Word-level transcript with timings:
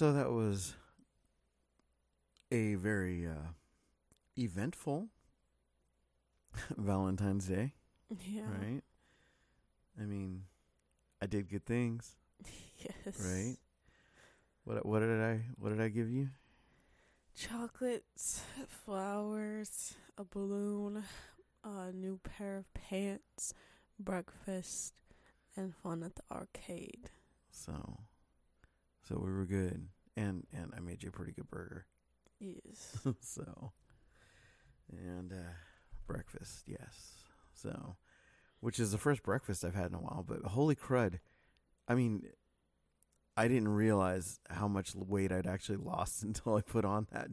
So 0.00 0.14
that 0.14 0.30
was 0.30 0.72
a 2.50 2.74
very 2.76 3.26
uh, 3.26 3.52
eventful 4.38 5.08
Valentine's 6.78 7.44
Day, 7.46 7.74
Yeah. 8.08 8.46
right? 8.46 8.82
I 10.00 10.04
mean, 10.04 10.44
I 11.20 11.26
did 11.26 11.50
good 11.50 11.66
things, 11.66 12.16
Yes. 12.78 13.20
right? 13.22 13.58
What 14.64 14.86
what 14.86 15.00
did 15.00 15.20
I 15.20 15.42
what 15.58 15.68
did 15.68 15.82
I 15.82 15.88
give 15.88 16.10
you? 16.10 16.30
Chocolates, 17.36 18.40
flowers, 18.66 19.96
a 20.16 20.24
balloon, 20.24 21.04
a 21.62 21.92
new 21.92 22.18
pair 22.24 22.56
of 22.56 22.72
pants, 22.72 23.52
breakfast, 23.98 24.94
and 25.54 25.74
fun 25.74 26.02
at 26.02 26.14
the 26.14 26.22
arcade. 26.32 27.10
So, 27.50 27.98
so 29.10 29.20
we 29.22 29.32
were 29.32 29.44
good, 29.44 29.88
and 30.16 30.46
and 30.52 30.72
I 30.76 30.80
made 30.80 31.02
you 31.02 31.08
a 31.08 31.12
pretty 31.12 31.32
good 31.32 31.50
burger. 31.50 31.86
Yes. 32.38 32.96
so, 33.20 33.72
and 34.90 35.32
uh, 35.32 35.52
breakfast, 36.06 36.62
yes. 36.68 37.14
So, 37.52 37.96
which 38.60 38.78
is 38.78 38.92
the 38.92 38.98
first 38.98 39.22
breakfast 39.24 39.64
I've 39.64 39.74
had 39.74 39.86
in 39.86 39.94
a 39.94 39.98
while. 40.00 40.24
But 40.26 40.42
holy 40.42 40.76
crud! 40.76 41.18
I 41.88 41.94
mean, 41.96 42.22
I 43.36 43.48
didn't 43.48 43.68
realize 43.68 44.38
how 44.48 44.68
much 44.68 44.94
weight 44.94 45.32
I'd 45.32 45.46
actually 45.46 45.78
lost 45.82 46.22
until 46.22 46.54
I 46.54 46.60
put 46.60 46.84
on 46.84 47.08
that 47.12 47.28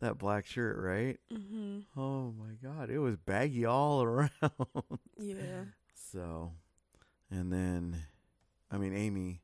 that 0.00 0.18
black 0.18 0.46
shirt. 0.46 0.76
Right? 0.78 1.18
mhm. 1.32 1.82
Oh 1.96 2.32
my 2.32 2.54
god, 2.62 2.90
it 2.90 3.00
was 3.00 3.16
baggy 3.16 3.64
all 3.64 4.04
around. 4.04 4.30
Yeah. 5.18 5.64
So, 5.94 6.52
and 7.28 7.52
then, 7.52 7.96
I 8.70 8.76
mean, 8.76 8.94
Amy, 8.94 9.40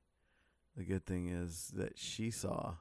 the 0.78 0.84
good 0.84 1.04
thing 1.04 1.28
is 1.28 1.72
that 1.74 1.98
she 1.98 2.30
saw, 2.30 2.74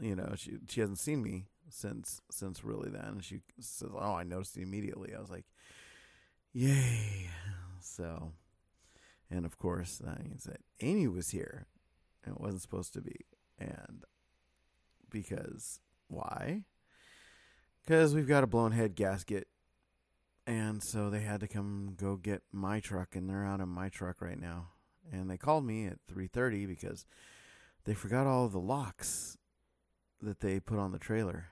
you 0.00 0.14
know, 0.14 0.34
she 0.36 0.58
she 0.68 0.80
hasn't 0.80 0.98
seen 0.98 1.22
me 1.22 1.46
since 1.70 2.20
since 2.30 2.62
really 2.62 2.90
then. 2.90 3.20
She 3.20 3.40
says, 3.58 3.88
"Oh, 3.98 4.14
I 4.14 4.22
noticed 4.22 4.58
immediately." 4.58 5.14
I 5.14 5.20
was 5.20 5.30
like, 5.30 5.46
"Yay!" 6.52 7.30
So, 7.80 8.32
and 9.30 9.46
of 9.46 9.58
course, 9.58 9.98
that 9.98 10.22
means 10.22 10.44
that 10.44 10.60
Amy 10.80 11.08
was 11.08 11.30
here, 11.30 11.66
and 12.24 12.34
it 12.34 12.40
wasn't 12.40 12.62
supposed 12.62 12.92
to 12.92 13.00
be, 13.00 13.24
and 13.58 14.04
because 15.10 15.80
why? 16.08 16.64
Because 17.84 18.14
we've 18.14 18.28
got 18.28 18.44
a 18.44 18.48
blown 18.48 18.72
head 18.72 18.96
gasket 18.96 19.48
and 20.46 20.82
so 20.82 21.10
they 21.10 21.20
had 21.20 21.40
to 21.40 21.48
come 21.48 21.94
go 21.96 22.16
get 22.16 22.42
my 22.52 22.78
truck, 22.78 23.16
and 23.16 23.28
they're 23.28 23.44
out 23.44 23.60
in 23.60 23.68
my 23.68 23.88
truck 23.88 24.20
right 24.20 24.40
now. 24.40 24.68
And 25.12 25.30
they 25.30 25.36
called 25.36 25.64
me 25.64 25.86
at 25.86 25.98
three 26.08 26.26
thirty 26.26 26.66
because 26.66 27.06
they 27.84 27.94
forgot 27.94 28.26
all 28.26 28.48
the 28.48 28.58
locks 28.58 29.38
that 30.20 30.40
they 30.40 30.58
put 30.58 30.78
on 30.78 30.92
the 30.92 30.98
trailer, 30.98 31.46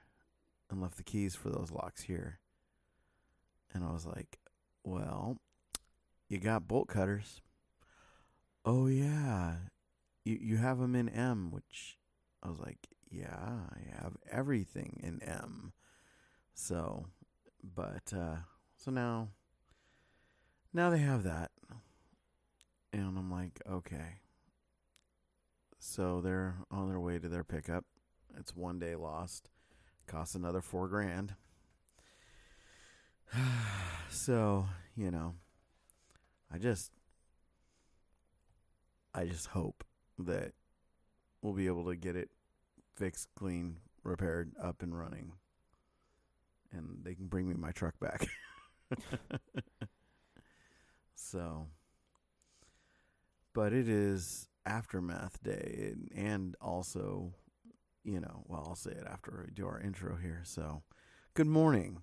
and 0.70 0.80
left 0.80 0.96
the 0.96 1.02
keys 1.04 1.34
for 1.34 1.50
those 1.50 1.70
locks 1.70 2.02
here. 2.02 2.40
And 3.72 3.84
I 3.84 3.92
was 3.92 4.06
like, 4.06 4.38
"Well, 4.82 5.38
you 6.28 6.38
got 6.38 6.66
bolt 6.68 6.88
cutters." 6.88 7.42
Oh 8.64 8.86
yeah, 8.86 9.56
you 10.24 10.38
you 10.40 10.56
have 10.56 10.78
them 10.78 10.94
in 10.96 11.08
M, 11.08 11.50
which 11.50 11.98
I 12.42 12.48
was 12.48 12.58
like, 12.58 12.88
"Yeah, 13.10 13.66
I 13.70 14.02
have 14.02 14.16
everything 14.30 15.00
in 15.02 15.22
M." 15.22 15.72
So, 16.54 17.06
but 17.62 18.12
uh 18.12 18.36
so 18.76 18.90
now, 18.90 19.28
now 20.72 20.90
they 20.90 20.98
have 20.98 21.22
that, 21.22 21.50
and 22.94 23.18
I'm 23.18 23.30
like, 23.30 23.60
okay. 23.68 24.20
So 25.78 26.20
they're 26.20 26.56
on 26.70 26.88
their 26.88 27.00
way 27.00 27.18
to 27.18 27.28
their 27.28 27.44
pickup. 27.44 27.84
It's 28.38 28.54
one 28.54 28.78
day 28.78 28.94
lost. 28.94 29.50
Costs 30.06 30.34
another 30.34 30.60
four 30.60 30.86
grand. 30.88 31.34
so 34.10 34.66
you 34.96 35.10
know, 35.10 35.34
I 36.52 36.58
just, 36.58 36.92
I 39.12 39.24
just 39.24 39.48
hope 39.48 39.82
that 40.20 40.52
we'll 41.42 41.52
be 41.52 41.66
able 41.66 41.86
to 41.86 41.96
get 41.96 42.14
it 42.14 42.30
fixed, 42.94 43.28
clean, 43.34 43.78
repaired, 44.04 44.52
up 44.62 44.82
and 44.82 44.96
running, 44.96 45.32
and 46.72 46.98
they 47.02 47.14
can 47.14 47.26
bring 47.26 47.48
me 47.48 47.54
my 47.54 47.72
truck 47.72 47.98
back. 47.98 48.28
so, 51.16 51.66
but 53.54 53.72
it 53.72 53.88
is 53.88 54.48
aftermath 54.66 55.42
day, 55.42 55.94
and, 56.14 56.56
also, 56.60 57.32
you 58.02 58.20
know, 58.20 58.42
well, 58.46 58.64
I'll 58.68 58.74
say 58.74 58.90
it 58.92 59.06
after 59.08 59.44
we 59.46 59.52
do 59.52 59.66
our 59.66 59.80
intro 59.80 60.16
here. 60.16 60.40
So, 60.44 60.82
good 61.34 61.46
morning, 61.46 62.02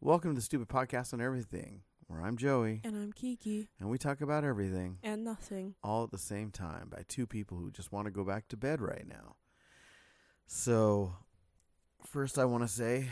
welcome 0.00 0.30
to 0.30 0.34
the 0.36 0.40
Stupid 0.42 0.68
Podcast 0.68 1.12
on 1.12 1.20
Everything, 1.20 1.80
where 2.06 2.20
I'm 2.22 2.36
Joey, 2.36 2.80
And 2.84 2.96
I'm 2.96 3.12
Kiki. 3.12 3.68
and 3.80 3.88
we 3.88 3.98
talk 3.98 4.20
about 4.20 4.44
everything 4.44 4.98
And 5.02 5.24
nothing. 5.24 5.74
all 5.82 6.04
at 6.04 6.10
the 6.10 6.18
same 6.18 6.50
time 6.50 6.88
by 6.90 7.02
two 7.08 7.26
people 7.26 7.58
who 7.58 7.70
just 7.70 7.90
want 7.92 8.04
to 8.06 8.10
go 8.12 8.24
back 8.24 8.48
to 8.48 8.56
bed 8.56 8.80
right 8.80 9.06
now. 9.08 9.36
So, 10.46 11.14
first, 12.06 12.38
I 12.38 12.44
want 12.44 12.62
to 12.62 12.68
say 12.68 13.08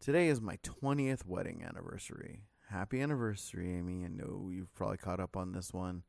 today 0.00 0.28
is 0.28 0.40
my 0.40 0.58
20th 0.62 1.26
wedding 1.26 1.64
anniversary. 1.66 2.42
Happy 2.68 3.00
anniversary, 3.00 3.72
Amy. 3.76 4.04
I 4.04 4.08
know 4.08 4.50
you've 4.52 4.74
probably 4.74 4.96
caught 4.98 5.20
up 5.20 5.36
on 5.36 5.52
this 5.52 5.72
one. 5.72 6.02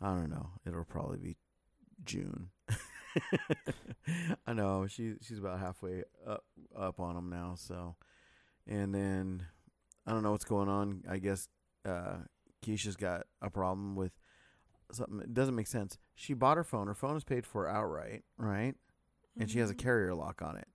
I 0.00 0.14
don't 0.14 0.30
know. 0.30 0.50
It'll 0.66 0.84
probably 0.84 1.18
be 1.18 1.36
June. 2.04 2.50
I 4.46 4.52
know 4.52 4.86
she 4.86 5.14
she's 5.22 5.38
about 5.38 5.58
halfway 5.58 6.04
up 6.26 6.44
up 6.76 7.00
on 7.00 7.14
them 7.14 7.30
now. 7.30 7.54
So, 7.56 7.96
and 8.66 8.94
then 8.94 9.46
I 10.06 10.12
don't 10.12 10.22
know 10.22 10.32
what's 10.32 10.44
going 10.44 10.68
on. 10.68 11.02
I 11.08 11.18
guess 11.18 11.48
uh, 11.84 12.18
Keisha's 12.64 12.96
got 12.96 13.26
a 13.40 13.50
problem 13.50 13.96
with 13.96 14.12
something. 14.92 15.20
It 15.20 15.34
doesn't 15.34 15.54
make 15.54 15.66
sense. 15.66 15.98
She 16.14 16.34
bought 16.34 16.56
her 16.56 16.64
phone. 16.64 16.86
Her 16.88 16.94
phone 16.94 17.16
is 17.16 17.24
paid 17.24 17.46
for 17.46 17.68
outright, 17.68 18.24
right? 18.38 18.74
And 19.38 19.50
she 19.50 19.58
has 19.58 19.70
a 19.70 19.74
Mhm. 19.74 19.78
carrier 19.78 20.14
lock 20.14 20.42
on 20.42 20.56
it. 20.56 20.68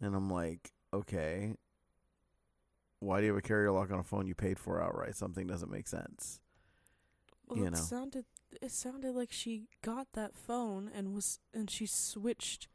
And 0.00 0.14
I'm 0.14 0.30
like, 0.30 0.72
okay, 0.92 1.54
why 3.00 3.20
do 3.20 3.26
you 3.26 3.32
have 3.32 3.38
a 3.38 3.46
carrier 3.46 3.70
lock 3.70 3.90
on 3.92 3.98
a 3.98 4.04
phone 4.04 4.26
you 4.26 4.34
paid 4.34 4.58
for 4.58 4.82
outright? 4.82 5.14
Something 5.16 5.46
doesn't 5.46 5.70
make 5.70 5.86
sense. 5.88 6.40
Well, 7.48 7.64
you 7.64 7.70
it 7.70 7.70
know. 7.70 7.90
sounded 7.90 8.26
it 8.62 8.72
sounded 8.72 9.12
like 9.14 9.32
she 9.32 9.68
got 9.82 10.08
that 10.14 10.34
phone 10.34 10.90
and 10.94 11.14
was 11.14 11.40
and 11.54 11.70
she 11.70 11.86
switched 11.86 12.68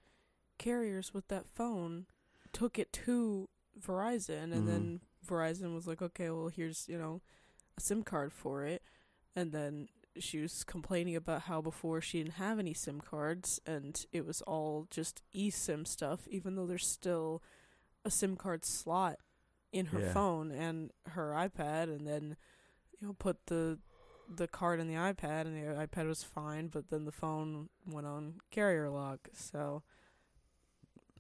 carriers 0.60 1.14
with 1.14 1.28
that 1.30 1.48
phone, 1.48 2.08
took 2.54 2.80
it 2.80 2.92
to 2.94 3.50
Verizon, 3.80 4.54
and 4.54 4.68
Mhm. 4.68 4.68
then 4.68 5.02
Verizon 5.26 5.74
was 5.74 5.88
like, 5.88 6.02
"Okay, 6.02 6.30
well, 6.30 6.50
here's 6.50 6.88
you 6.90 6.98
know 6.98 7.22
a 7.78 7.82
SIM 7.82 8.04
card 8.04 8.34
for 8.34 8.66
it," 8.66 8.84
and 9.36 9.52
then 9.52 9.90
she 10.20 10.40
was 10.42 10.64
complaining 10.64 11.16
about 11.16 11.44
how 11.44 11.62
before 11.62 12.02
she 12.02 12.20
didn't 12.24 12.36
have 12.36 12.60
any 12.60 12.74
SIM 12.74 13.02
cards 13.02 13.60
and 13.66 14.06
it 14.12 14.26
was 14.26 14.42
all 14.44 14.88
just 14.92 15.24
eSIM 15.34 15.88
stuff, 15.88 16.28
even 16.30 16.56
though 16.56 16.68
there's 16.68 16.88
still 16.88 17.42
a 18.06 18.12
SIM 18.12 18.36
card 18.38 18.66
slot 18.66 19.20
in 19.72 19.88
her 19.88 20.00
Yeah. 20.00 20.14
phone 20.14 20.52
and 20.52 20.92
her 21.08 21.32
iPad, 21.32 21.84
and 21.94 22.08
then 22.08 22.38
you 23.00 23.08
know 23.08 23.14
put 23.14 23.48
the 23.48 23.80
the 24.38 24.48
card 24.48 24.80
in 24.80 24.88
the 24.88 24.96
iPad, 24.96 25.42
and 25.42 25.56
the 25.56 25.74
iPad 25.88 26.08
was 26.08 26.24
fine, 26.24 26.68
but 26.68 26.90
then 26.90 27.06
the 27.06 27.12
phone 27.12 27.70
went 27.86 28.08
on 28.08 28.36
carrier 28.52 28.90
lock. 28.90 29.30
So 29.34 29.84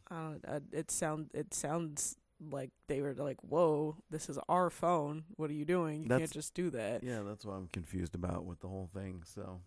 I 0.09 0.15
don't. 0.15 0.45
I, 0.47 0.59
it 0.71 0.91
sound 0.91 1.29
it 1.33 1.53
sounds 1.53 2.17
like 2.51 2.71
they 2.87 3.01
were 3.01 3.13
like, 3.13 3.37
"Whoa, 3.41 3.97
this 4.09 4.29
is 4.29 4.37
our 4.49 4.69
phone. 4.69 5.23
What 5.37 5.49
are 5.49 5.53
you 5.53 5.65
doing? 5.65 6.03
You 6.03 6.09
That's- 6.09 6.27
can't 6.29 6.33
just 6.33 6.53
do 6.53 6.69
that." 6.71 7.03
Yeah, 7.03 7.21
that's 7.21 7.45
what 7.45 7.53
I'm 7.53 7.67
confused 7.67 8.15
about 8.15 8.45
with 8.45 8.59
the 8.59 8.67
whole 8.67 8.89
thing. 8.93 9.23
So 9.25 9.61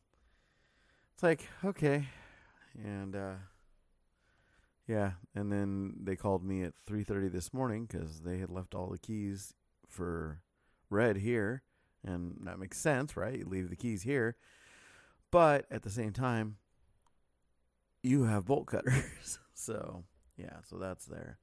it's 1.15 1.23
like, 1.23 1.49
okay. 1.65 2.06
And 2.85 3.17
uh 3.17 3.35
yeah, 4.87 5.12
and 5.35 5.50
then 5.50 5.94
they 6.03 6.15
called 6.17 6.44
me 6.44 6.62
at 6.62 6.75
3:30 6.87 7.29
this 7.32 7.53
morning 7.55 7.87
cuz 7.87 8.21
they 8.21 8.38
had 8.38 8.50
left 8.50 8.75
all 8.75 8.88
the 8.91 8.99
keys 8.99 9.55
for 9.88 10.43
Red 10.91 11.17
here, 11.17 11.62
and 12.06 12.37
that 12.44 12.58
makes 12.58 12.79
sense, 12.79 13.17
right? 13.17 13.38
You 13.38 13.47
leave 13.47 13.70
the 13.70 13.76
keys 13.76 14.03
here. 14.03 14.37
But 15.31 15.67
at 15.70 15.82
the 15.82 15.91
same 15.91 16.12
time, 16.12 16.56
you 18.03 18.25
have 18.25 18.47
bolt 18.47 18.67
cutters. 18.67 19.38
so, 19.55 20.05
yeah, 20.37 20.61
so 20.69 20.76
that's 20.79 21.06
there. 21.06 21.38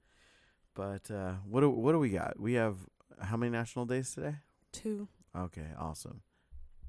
But 0.73 1.11
uh 1.11 1.33
what 1.45 1.61
do 1.61 1.69
what 1.69 1.91
do 1.91 1.99
we 1.99 2.09
got? 2.09 2.39
We 2.39 2.53
have 2.53 2.77
how 3.21 3.37
many 3.37 3.51
national 3.51 3.85
days 3.85 4.13
today? 4.13 4.35
Two. 4.71 5.07
Okay, 5.35 5.67
awesome. 5.77 6.21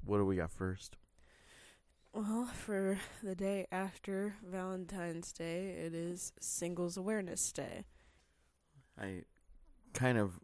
What 0.03 0.17
do 0.17 0.25
we 0.25 0.37
got 0.37 0.51
first? 0.51 0.97
Well, 2.13 2.45
for 2.53 2.97
the 3.21 3.35
day 3.35 3.67
after 3.71 4.35
Valentine's 4.41 5.33
Day, 5.33 5.71
it 5.71 5.93
is 5.93 6.31
Singles 6.39 6.95
Awareness 6.95 7.51
Day. 7.51 7.83
I 8.97 9.23
kind 9.93 10.17
of 10.17 10.39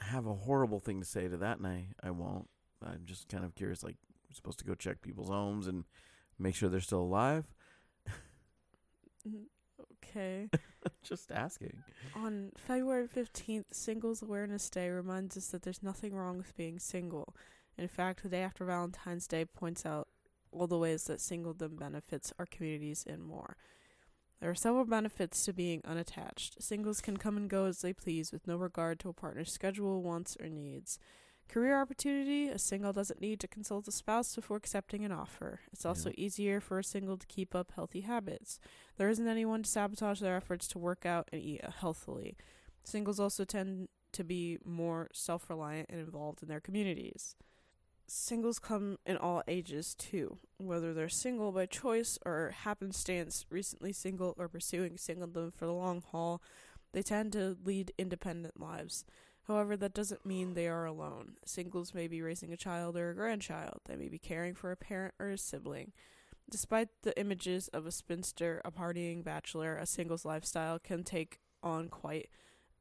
have 0.00 0.26
a 0.26 0.34
horrible 0.34 0.80
thing 0.80 1.00
to 1.00 1.06
say 1.06 1.28
to 1.28 1.36
that, 1.38 1.58
and 1.58 1.66
I, 1.66 1.88
I 2.02 2.10
won't. 2.10 2.48
I'm 2.84 3.02
just 3.04 3.28
kind 3.28 3.44
of 3.44 3.54
curious. 3.54 3.82
Like, 3.82 3.96
we're 4.28 4.34
supposed 4.34 4.58
to 4.58 4.64
go 4.64 4.74
check 4.74 5.00
people's 5.02 5.28
homes 5.28 5.66
and 5.66 5.84
make 6.38 6.54
sure 6.54 6.68
they're 6.68 6.80
still 6.80 7.00
alive. 7.00 7.44
Okay. 10.04 10.48
Just 11.02 11.30
asking. 11.32 11.82
On 12.14 12.52
February 12.56 13.08
15th, 13.08 13.72
Singles 13.72 14.22
Awareness 14.22 14.70
Day 14.70 14.88
reminds 14.88 15.36
us 15.36 15.48
that 15.48 15.62
there's 15.62 15.82
nothing 15.82 16.14
wrong 16.14 16.38
with 16.38 16.56
being 16.56 16.78
single. 16.78 17.34
In 17.76 17.88
fact, 17.88 18.22
the 18.22 18.28
day 18.28 18.42
after 18.42 18.64
Valentine's 18.64 19.26
Day 19.26 19.44
points 19.44 19.84
out 19.84 20.08
all 20.50 20.66
the 20.66 20.78
ways 20.78 21.04
that 21.04 21.18
singledom 21.18 21.78
benefits 21.78 22.32
our 22.38 22.46
communities 22.46 23.04
and 23.06 23.22
more. 23.22 23.56
There 24.40 24.50
are 24.50 24.54
several 24.54 24.84
benefits 24.84 25.44
to 25.44 25.52
being 25.52 25.80
unattached. 25.84 26.62
Singles 26.62 27.00
can 27.00 27.16
come 27.16 27.36
and 27.36 27.48
go 27.48 27.64
as 27.64 27.80
they 27.80 27.92
please 27.92 28.32
with 28.32 28.46
no 28.46 28.56
regard 28.56 29.00
to 29.00 29.08
a 29.08 29.14
partner's 29.14 29.52
schedule, 29.52 30.02
wants, 30.02 30.36
or 30.40 30.48
needs. 30.48 30.98
Career 31.48 31.80
opportunity 31.80 32.48
a 32.48 32.58
single 32.58 32.92
doesn't 32.92 33.20
need 33.20 33.40
to 33.40 33.48
consult 33.48 33.88
a 33.88 33.92
spouse 33.92 34.34
before 34.34 34.56
accepting 34.56 35.04
an 35.04 35.12
offer. 35.12 35.60
It's 35.72 35.86
also 35.86 36.10
Yeah. 36.10 36.16
easier 36.18 36.60
for 36.60 36.78
a 36.78 36.84
single 36.84 37.16
to 37.16 37.26
keep 37.26 37.54
up 37.54 37.72
healthy 37.72 38.00
habits. 38.02 38.58
There 38.96 39.08
isn't 39.08 39.28
anyone 39.28 39.62
to 39.62 39.70
sabotage 39.70 40.20
their 40.20 40.36
efforts 40.36 40.66
to 40.68 40.78
work 40.78 41.06
out 41.06 41.28
and 41.32 41.40
eat 41.40 41.64
healthily. 41.64 42.36
Singles 42.84 43.20
also 43.20 43.44
tend 43.44 43.88
to 44.12 44.24
be 44.24 44.58
more 44.64 45.08
self 45.12 45.48
reliant 45.48 45.88
and 45.88 46.00
involved 46.00 46.42
in 46.42 46.48
their 46.48 46.60
communities. 46.60 47.36
Singles 48.08 48.60
come 48.60 48.98
in 49.04 49.16
all 49.16 49.42
ages 49.48 49.94
too, 49.94 50.38
whether 50.58 50.94
they're 50.94 51.08
single 51.08 51.50
by 51.50 51.66
choice 51.66 52.18
or 52.24 52.54
happenstance, 52.62 53.44
recently 53.50 53.92
single, 53.92 54.34
or 54.38 54.48
pursuing 54.48 54.94
singledom 54.94 55.52
for 55.52 55.66
the 55.66 55.72
long 55.72 56.02
haul. 56.12 56.40
They 56.92 57.02
tend 57.02 57.32
to 57.32 57.56
lead 57.64 57.92
independent 57.98 58.60
lives. 58.60 59.04
However, 59.48 59.76
that 59.76 59.94
doesn't 59.94 60.26
mean 60.26 60.54
they 60.54 60.68
are 60.68 60.84
alone. 60.84 61.36
Singles 61.44 61.94
may 61.94 62.06
be 62.06 62.22
raising 62.22 62.52
a 62.52 62.56
child 62.56 62.96
or 62.96 63.10
a 63.10 63.14
grandchild. 63.14 63.80
They 63.86 63.96
may 63.96 64.08
be 64.08 64.18
caring 64.18 64.54
for 64.54 64.70
a 64.70 64.76
parent 64.76 65.14
or 65.18 65.30
a 65.30 65.38
sibling. 65.38 65.92
Despite 66.48 66.88
the 67.02 67.18
images 67.18 67.68
of 67.68 67.86
a 67.86 67.92
spinster, 67.92 68.60
a 68.64 68.70
partying 68.70 69.24
bachelor, 69.24 69.76
a 69.76 69.86
singles 69.86 70.24
lifestyle 70.24 70.78
can 70.78 71.02
take 71.02 71.40
on 71.62 71.88
quite 71.88 72.28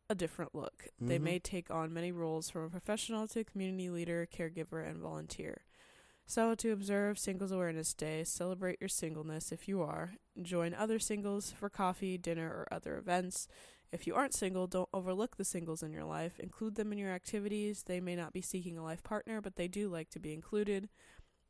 a 0.09 0.15
different 0.15 0.53
look. 0.53 0.87
They 0.99 1.17
Mhm. 1.17 1.23
may 1.23 1.39
take 1.39 1.71
on 1.71 1.93
many 1.93 2.11
roles 2.11 2.49
from 2.49 2.63
a 2.63 2.69
professional 2.69 3.27
to 3.29 3.39
a 3.39 3.43
community 3.43 3.89
leader, 3.89 4.27
caregiver, 4.31 4.87
and 4.87 4.99
volunteer. 4.99 5.65
So, 6.27 6.55
to 6.55 6.71
observe 6.71 7.19
Singles 7.19 7.51
Awareness 7.51 7.93
Day, 7.93 8.23
celebrate 8.23 8.79
your 8.81 8.89
singleness 8.89 9.51
if 9.51 9.67
you 9.67 9.81
are. 9.81 10.15
Join 10.41 10.73
other 10.73 10.97
singles 10.99 11.51
for 11.51 11.69
coffee, 11.69 12.17
dinner, 12.17 12.49
or 12.49 12.67
other 12.71 12.97
events. 12.97 13.47
If 13.91 14.07
you 14.07 14.15
aren't 14.15 14.33
single, 14.33 14.65
don't 14.67 14.89
overlook 14.91 15.37
the 15.37 15.45
singles 15.45 15.83
in 15.83 15.91
your 15.91 16.03
life. 16.03 16.39
Include 16.39 16.75
them 16.75 16.91
in 16.91 16.97
your 16.97 17.11
activities. 17.11 17.83
They 17.83 18.01
may 18.01 18.15
not 18.15 18.33
be 18.33 18.41
seeking 18.41 18.77
a 18.77 18.83
life 18.83 19.03
partner, 19.03 19.39
but 19.39 19.55
they 19.55 19.67
do 19.67 19.87
like 19.87 20.09
to 20.09 20.19
be 20.19 20.33
included. 20.33 20.89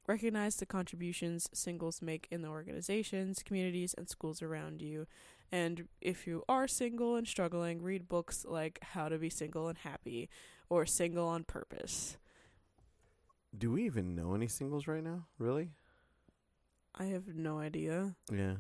Recognize 0.08 0.58
the 0.58 0.66
contributions 0.66 1.50
singles 1.54 2.02
make 2.02 2.28
in 2.30 2.42
the 2.42 2.50
organizations, 2.50 3.42
communities, 3.42 3.96
and 3.96 4.08
schools 4.08 4.42
around 4.42 4.82
you. 4.82 5.08
And 5.52 5.88
if 6.02 6.28
you 6.28 6.44
are 6.50 6.68
single 6.68 7.16
and 7.16 7.28
struggling, 7.28 7.82
read 7.82 8.08
books 8.08 8.46
like 8.48 8.80
How 8.82 9.10
to 9.10 9.18
Be 9.18 9.30
Single 9.30 9.68
and 9.68 9.78
Happy 9.78 10.30
or 10.70 10.86
Single 10.86 11.28
on 11.28 11.44
Purpose. 11.44 12.18
Do 13.58 13.72
we 13.72 13.86
even 13.86 14.16
know 14.16 14.36
any 14.36 14.48
singles 14.48 14.88
right 14.88 15.04
now? 15.04 15.28
Really? 15.38 15.72
I 16.94 17.06
have 17.06 17.28
no 17.36 17.60
idea. 17.60 18.16
Yeah. 18.32 18.56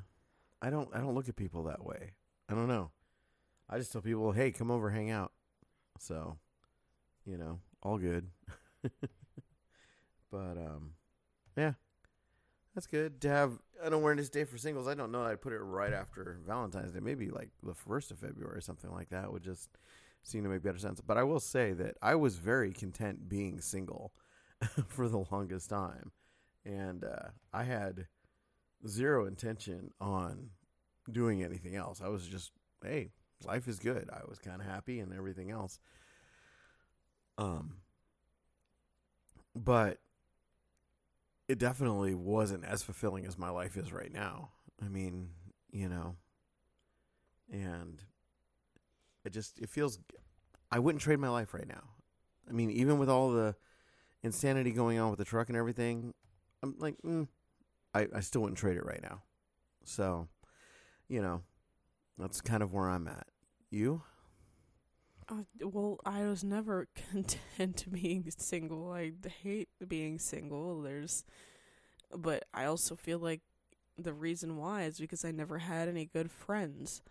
I 0.61 0.69
don't 0.69 0.89
I 0.93 0.99
don't 0.99 1.15
look 1.15 1.29
at 1.29 1.35
people 1.35 1.63
that 1.63 1.83
way. 1.85 2.13
I 2.49 2.53
don't 2.53 2.67
know. 2.67 2.91
I 3.69 3.77
just 3.77 3.91
tell 3.91 4.01
people, 4.01 4.31
"Hey, 4.31 4.51
come 4.51 4.71
over, 4.71 4.89
hang 4.89 5.09
out." 5.09 5.31
So, 5.99 6.37
you 7.25 7.37
know, 7.37 7.59
all 7.81 7.97
good. 7.97 8.29
but 10.31 10.57
um 10.57 10.91
yeah. 11.57 11.73
That's 12.75 12.87
good 12.87 13.21
to 13.21 13.29
have 13.29 13.53
an 13.81 13.93
awareness 13.93 14.29
day 14.29 14.43
for 14.43 14.57
singles. 14.57 14.85
I 14.85 14.95
don't 14.95 15.11
know. 15.11 15.23
I'd 15.23 15.41
put 15.41 15.53
it 15.53 15.59
right 15.59 15.93
after 15.93 16.39
Valentine's 16.45 16.91
Day, 16.91 16.99
maybe 16.99 17.29
like 17.29 17.49
the 17.63 17.73
first 17.73 18.11
of 18.11 18.19
February 18.19 18.57
or 18.57 18.61
something 18.61 18.91
like 18.91 19.09
that 19.09 19.31
would 19.31 19.43
just 19.43 19.69
seem 20.23 20.43
to 20.43 20.49
make 20.49 20.61
better 20.61 20.77
sense. 20.77 20.99
But 20.99 21.17
I 21.17 21.23
will 21.23 21.39
say 21.39 21.71
that 21.71 21.95
I 22.01 22.15
was 22.15 22.35
very 22.35 22.73
content 22.73 23.29
being 23.29 23.61
single 23.61 24.11
for 24.87 25.07
the 25.07 25.23
longest 25.31 25.69
time, 25.69 26.11
and 26.65 27.05
uh, 27.05 27.29
I 27.53 27.63
had 27.63 28.07
zero 28.85 29.25
intention 29.25 29.91
on 30.01 30.49
doing 31.09 31.43
anything 31.43 31.77
else. 31.77 32.01
I 32.03 32.09
was 32.09 32.27
just, 32.27 32.51
hey, 32.83 33.11
life 33.45 33.69
is 33.69 33.79
good. 33.79 34.09
I 34.11 34.21
was 34.27 34.37
kind 34.37 34.59
of 34.59 34.67
happy 34.67 34.99
and 34.99 35.13
everything 35.13 35.49
else. 35.49 35.79
Um, 37.37 37.77
but 39.55 39.99
it 41.47 41.59
definitely 41.59 42.15
wasn't 42.15 42.65
as 42.65 42.83
fulfilling 42.83 43.25
as 43.25 43.37
my 43.37 43.49
life 43.49 43.77
is 43.77 43.93
right 43.93 44.11
now. 44.11 44.49
I 44.83 44.87
mean, 44.89 45.29
you 45.71 45.87
know, 45.87 46.15
and 47.51 48.01
it 49.23 49.31
just 49.31 49.59
it 49.59 49.69
feels 49.69 49.99
I 50.71 50.79
wouldn't 50.79 51.01
trade 51.01 51.19
my 51.19 51.29
life 51.29 51.53
right 51.53 51.67
now. 51.67 51.83
I 52.49 52.53
mean, 52.53 52.69
even 52.71 52.97
with 52.97 53.09
all 53.09 53.31
the 53.31 53.55
insanity 54.23 54.71
going 54.71 54.99
on 54.99 55.09
with 55.09 55.19
the 55.19 55.25
truck 55.25 55.49
and 55.49 55.57
everything, 55.57 56.13
I'm 56.63 56.75
like, 56.79 56.95
mm, 57.05 57.27
I 57.93 58.07
I 58.13 58.19
still 58.21 58.41
wouldn't 58.41 58.57
trade 58.57 58.77
it 58.77 58.85
right 58.85 59.01
now. 59.01 59.21
So, 59.83 60.27
you 61.07 61.21
know, 61.21 61.41
that's 62.17 62.41
kind 62.41 62.63
of 62.63 62.73
where 62.73 62.89
I'm 62.89 63.07
at. 63.07 63.27
You? 63.69 64.01
Uh, 65.29 65.43
well, 65.61 65.99
I 66.05 66.23
was 66.25 66.43
never 66.43 66.87
content 67.11 67.77
to 67.77 67.89
being 67.89 68.29
single. 68.37 68.91
I 68.91 69.11
hate 69.43 69.69
being 69.87 70.19
single. 70.19 70.81
There's, 70.81 71.23
but 72.15 72.45
I 72.53 72.65
also 72.65 72.95
feel 72.95 73.19
like 73.19 73.41
the 73.97 74.13
reason 74.13 74.57
why 74.57 74.83
is 74.83 74.99
because 74.99 75.25
I 75.25 75.31
never 75.31 75.59
had 75.59 75.87
any 75.89 76.05
good 76.05 76.31
friends. 76.31 77.01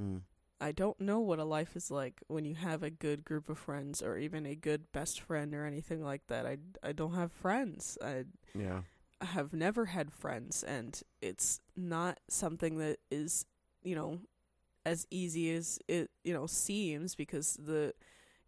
Mm. 0.00 0.22
I 0.60 0.72
don't 0.72 1.00
know 1.00 1.20
what 1.20 1.38
a 1.38 1.44
life 1.44 1.76
is 1.76 1.90
like 1.90 2.22
when 2.26 2.44
you 2.44 2.54
have 2.56 2.82
a 2.82 2.90
good 2.90 3.24
group 3.24 3.48
of 3.48 3.58
friends 3.58 4.02
or 4.02 4.18
even 4.18 4.44
a 4.46 4.54
good 4.56 4.90
best 4.92 5.20
friend 5.20 5.54
or 5.54 5.64
anything 5.64 6.02
like 6.02 6.26
that. 6.28 6.46
I, 6.46 6.58
I 6.82 6.92
don't 6.92 7.14
have 7.14 7.32
friends. 7.32 7.96
I 8.02 8.24
Yeah. 8.54 8.82
have 9.20 9.52
never 9.52 9.86
had 9.86 10.12
friends 10.12 10.62
and 10.62 11.00
it's 11.20 11.60
not 11.76 12.18
something 12.28 12.78
that 12.78 12.98
is, 13.10 13.46
you 13.82 13.94
know, 13.94 14.20
as 14.88 15.06
easy 15.10 15.54
as 15.54 15.78
it, 15.86 16.10
you 16.24 16.32
know, 16.32 16.46
seems 16.46 17.14
because 17.14 17.54
the 17.54 17.94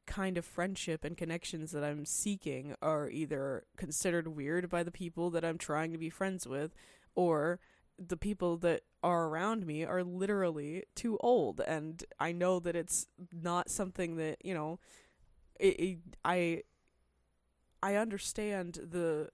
kind 0.06 0.38
of 0.38 0.44
friendship 0.44 1.04
and 1.04 1.16
connections 1.16 1.70
that 1.72 1.84
I'm 1.84 2.04
seeking 2.04 2.74
are 2.82 3.08
either 3.10 3.64
considered 3.76 4.28
weird 4.28 4.68
by 4.68 4.82
the 4.82 4.90
people 4.90 5.30
that 5.30 5.44
I'm 5.44 5.58
trying 5.58 5.92
to 5.92 5.98
be 5.98 6.10
friends 6.10 6.46
with 6.46 6.74
or 7.14 7.60
the 7.98 8.16
people 8.16 8.56
that 8.58 8.82
are 9.02 9.26
around 9.26 9.66
me 9.66 9.84
are 9.84 10.02
literally 10.02 10.84
too 10.94 11.18
old. 11.20 11.60
And 11.60 12.02
I 12.18 12.32
know 12.32 12.58
that 12.60 12.74
it's 12.74 13.06
not 13.32 13.70
something 13.70 14.16
that, 14.16 14.44
you 14.44 14.54
know, 14.54 14.80
it, 15.58 15.80
it, 15.80 15.98
I 16.24 16.62
I 17.82 17.96
understand 17.96 18.78
the 18.90 19.30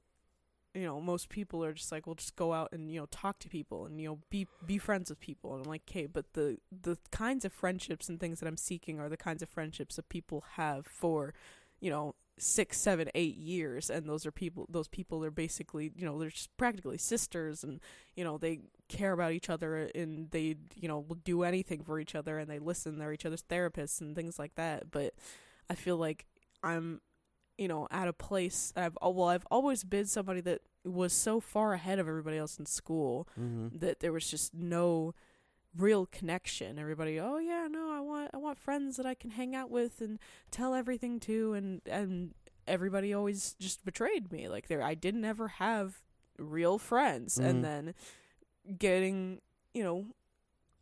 you 0.76 0.85
know 0.85 1.00
most 1.00 1.28
people 1.28 1.64
are 1.64 1.73
just 1.73 1.90
like 1.90 2.06
well 2.06 2.14
just 2.14 2.37
go 2.37 2.52
out 2.52 2.68
and 2.73 2.90
you 2.90 3.00
know 3.00 3.06
talk 3.11 3.38
to 3.40 3.49
people 3.49 3.87
and 3.87 4.00
you 4.00 4.09
know 4.09 4.18
be 4.30 4.47
be 4.66 4.78
friends 4.78 5.11
with 5.11 5.21
people. 5.21 5.54
And 5.54 5.64
I'm 5.64 5.71
like 5.71 5.83
okay 5.88 6.06
but 6.06 6.35
the 6.35 6.59
the 6.71 6.99
kinds 7.11 7.45
of 7.45 7.52
friendships 7.52 8.09
and 8.09 8.21
things 8.21 8.40
that 8.40 8.47
I'm 8.47 8.56
seeking 8.56 9.00
are 9.00 9.09
the 9.09 9.16
kinds 9.16 9.42
of 9.42 9.49
friendships 9.49 9.97
that 9.97 10.09
people 10.09 10.45
have 10.56 10.87
for 10.87 11.35
you 11.80 11.90
know 11.90 12.14
six 12.38 12.78
seven 12.78 13.09
eight 13.14 13.37
years 13.37 13.88
and 13.88 14.06
those 14.06 14.26
are 14.26 14.30
people 14.30 14.66
those 14.68 14.88
people 14.88 15.25
are 15.25 15.30
basically 15.30 15.90
you 15.97 16.04
know 16.04 16.18
they're 16.18 16.28
just 16.28 16.54
practically 16.59 16.99
sisters 16.99 17.64
and 17.64 17.80
you 18.14 18.23
know 18.23 18.37
they 18.37 18.61
care 18.88 19.12
about 19.12 19.33
each 19.33 19.49
other 19.49 19.90
and 19.95 20.30
they 20.33 20.54
you 20.75 20.87
know 20.87 20.99
will 20.99 21.16
do 21.16 21.42
anything 21.42 21.83
for 21.83 21.99
each 21.99 22.14
other 22.14 22.38
and 22.38 22.50
they 22.50 22.59
listen 22.59 22.99
they're 22.99 23.12
each 23.12 23.25
other's 23.25 23.42
therapists 23.45 24.00
and 24.00 24.14
things 24.14 24.38
like 24.38 24.54
that. 24.56 24.90
But 24.90 25.14
I 25.71 25.75
feel 25.75 25.97
like 25.97 26.26
I'm 26.62 27.00
you 27.58 27.68
know, 27.68 27.88
at 27.90 28.06
a 28.08 28.12
place 28.12 28.72
I've 28.76 28.96
oh, 29.00 29.10
well, 29.10 29.28
I've 29.28 29.46
always 29.50 29.82
been 29.84 30.06
somebody 30.06 30.40
that 30.42 30.60
was 30.84 31.12
so 31.12 31.40
far 31.40 31.72
ahead 31.72 31.98
of 31.98 32.06
everybody 32.08 32.36
else 32.36 32.58
in 32.58 32.66
school 32.66 33.26
Mm-hmm. 33.40 33.78
that 33.78 34.00
there 34.00 34.12
was 34.12 34.30
just 34.30 34.54
no 34.54 35.14
real 35.76 36.06
connection. 36.06 36.78
Everybody, 36.78 37.18
oh 37.20 37.38
yeah, 37.38 37.66
no, 37.70 37.90
I 37.92 38.00
want 38.00 38.30
I 38.34 38.36
want 38.38 38.58
friends 38.58 38.96
that 38.96 39.06
I 39.06 39.14
can 39.14 39.30
hang 39.30 39.54
out 39.54 39.70
with 39.70 40.00
and 40.00 40.18
tell 40.50 40.75
everything 40.75 41.18
to 41.20 41.54
and 41.54 41.80
and 41.86 42.34
everybody 42.66 43.12
always 43.14 43.54
just 43.58 43.84
betrayed 43.84 44.30
me. 44.32 44.48
Like 44.48 44.68
there 44.68 44.82
I 44.82 44.94
didn't 44.94 45.25
ever 45.25 45.48
have 45.48 46.02
real 46.38 46.78
friends 46.78 47.38
Mhm. 47.38 47.44
and 47.46 47.64
then 47.64 47.94
getting, 48.78 49.40
you 49.75 49.82
know, 49.82 50.06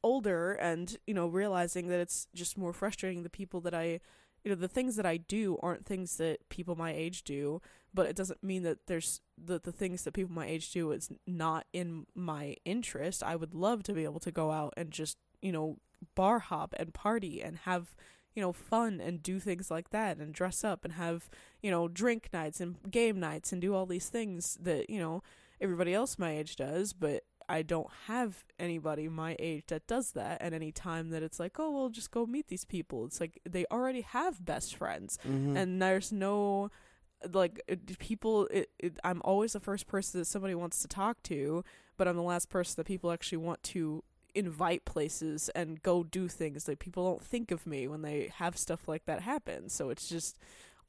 older 0.03 0.53
and, 0.53 0.99
you 1.07 1.15
know, 1.15 1.27
realizing 1.27 1.89
that 1.89 2.01
it's 2.01 2.27
just 2.35 2.59
more 2.59 2.73
frustrating 2.73 3.23
the 3.23 3.31
people 3.31 3.61
that 3.63 3.75
I 3.75 4.01
you 4.45 4.51
know 4.51 4.57
the 4.57 4.69
things 4.69 4.97
that 4.97 5.07
I 5.07 5.17
do 5.17 5.59
aren't 5.63 5.87
things 5.87 6.19
that 6.19 6.49
people 6.51 6.77
my 6.77 6.93
age 6.93 7.25
do, 7.25 7.63
but 7.93 8.07
it 8.07 8.15
doesn't 8.15 8.45
mean 8.45 8.63
that 8.65 8.87
there's 8.87 9.21
that 9.43 9.65
the 9.65 9.73
things 9.73 10.05
that 10.05 10.13
people 10.13 10.35
my 10.35 10.47
age 10.47 10.71
do 10.71 10.93
is 10.93 11.11
not 11.27 11.67
in 11.73 12.07
my 12.15 12.57
interest. 12.65 13.23
I 13.23 13.37
would 13.37 13.55
love 13.55 13.83
to 13.85 13.95
be 13.95 14.05
able 14.05 14.21
to 14.21 14.31
go 14.31 14.51
out 14.51 14.75
and 14.77 14.91
just 14.91 15.17
you 15.41 15.51
know 15.51 15.79
bar 16.15 16.41
hop 16.41 16.75
and 16.79 16.93
party 16.93 17.43
and 17.43 17.59
have 17.59 17.97
you 18.35 18.43
know 18.43 18.53
fun 18.53 19.01
and 19.01 19.23
do 19.23 19.41
things 19.41 19.71
like 19.71 19.91
that 19.91 20.19
and 20.19 20.35
dress 20.35 20.63
up 20.63 20.85
and 20.85 20.95
have 20.95 21.31
you 21.63 21.71
know 21.71 21.89
drink 21.89 22.29
nights 22.33 22.61
and 22.61 22.77
game 22.91 23.19
nights 23.19 23.53
and 23.53 23.63
do 23.63 23.75
all 23.75 23.87
these 23.87 24.09
things 24.09 24.59
that 24.61 24.91
you 24.91 24.99
know 24.99 25.23
everybody 25.61 25.95
else 25.95 26.19
my 26.19 26.37
age 26.37 26.57
does 26.57 26.93
but 26.93 27.25
I 27.49 27.63
don't 27.63 27.89
have 28.07 28.45
anybody 28.59 29.09
my 29.09 29.37
age 29.39 29.65
that 29.69 29.87
does 29.87 30.13
that. 30.13 30.39
And 30.41 30.55
any 30.55 30.73
time 30.73 31.11
that 31.11 31.23
it's 31.23 31.39
like, 31.41 31.59
oh, 31.59 31.71
well, 31.71 31.89
just 31.89 32.11
go 32.11 32.27
meet 32.27 32.49
these 32.49 32.65
people, 32.65 33.05
it's 33.07 33.21
like 33.21 33.41
they 33.49 33.65
already 33.71 34.01
have 34.03 34.45
best 34.45 34.75
friends, 34.77 35.19
Mhm. 35.27 35.57
and 35.57 35.81
there's 35.83 36.11
no 36.13 36.71
like 37.33 37.61
it, 37.69 37.99
people. 37.99 38.47
It, 38.49 38.71
it, 38.79 38.99
I'm 39.03 39.23
always 39.25 39.55
the 39.55 39.61
first 39.61 39.87
person 39.87 40.21
that 40.21 40.27
somebody 40.27 40.55
wants 40.55 40.81
to 40.83 40.89
talk 40.89 41.23
to, 41.25 41.65
but 41.97 42.07
I'm 42.07 42.17
the 42.17 42.23
last 42.23 42.51
person 42.51 42.75
that 42.77 42.85
people 42.87 43.11
actually 43.11 43.39
want 43.39 43.63
to 43.65 44.03
invite 44.35 44.85
places 44.85 45.49
and 45.55 45.83
go 45.83 46.03
do 46.05 46.29
things. 46.29 46.69
Like 46.69 46.81
people 46.81 47.05
don't 47.09 47.23
think 47.25 47.51
of 47.51 47.67
me 47.67 47.87
when 47.89 48.03
they 48.03 48.31
have 48.37 48.59
stuff 48.59 48.87
like 48.89 49.07
that 49.07 49.23
happen. 49.23 49.69
So 49.71 49.89
it's 49.91 50.09
just 50.09 50.39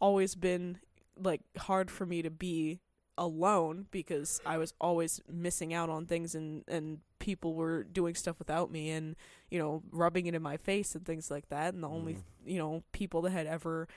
always 0.01 0.35
been 0.35 0.79
like 1.17 1.41
hard 1.57 1.89
for 1.89 2.05
me 2.05 2.21
to 2.21 2.29
be 2.29 2.79
alone 3.17 3.87
because 3.91 4.41
I 4.45 4.57
was 4.57 4.73
always 4.81 5.21
missing 5.31 5.73
out 5.73 5.89
on 5.89 6.05
things 6.05 6.35
and 6.35 6.63
and 6.67 6.99
people 7.19 7.53
were 7.53 7.83
doing 7.83 8.13
stuff 8.15 8.39
without 8.39 8.69
me 8.71 8.89
and 8.89 9.15
you 9.49 9.57
know 9.57 9.81
rubbing 9.91 10.25
it 10.27 10.35
in 10.35 10.41
my 10.41 10.57
face 10.57 10.95
and 10.95 11.05
things 11.05 11.31
like 11.31 11.47
that 11.49 11.73
and 11.73 11.81
the 11.83 11.87
only 11.89 12.13
Mm. 12.15 12.23
you 12.45 12.57
know 12.57 12.83
people 12.91 13.21
that 13.23 13.31
had 13.31 13.47
ever 13.47 13.87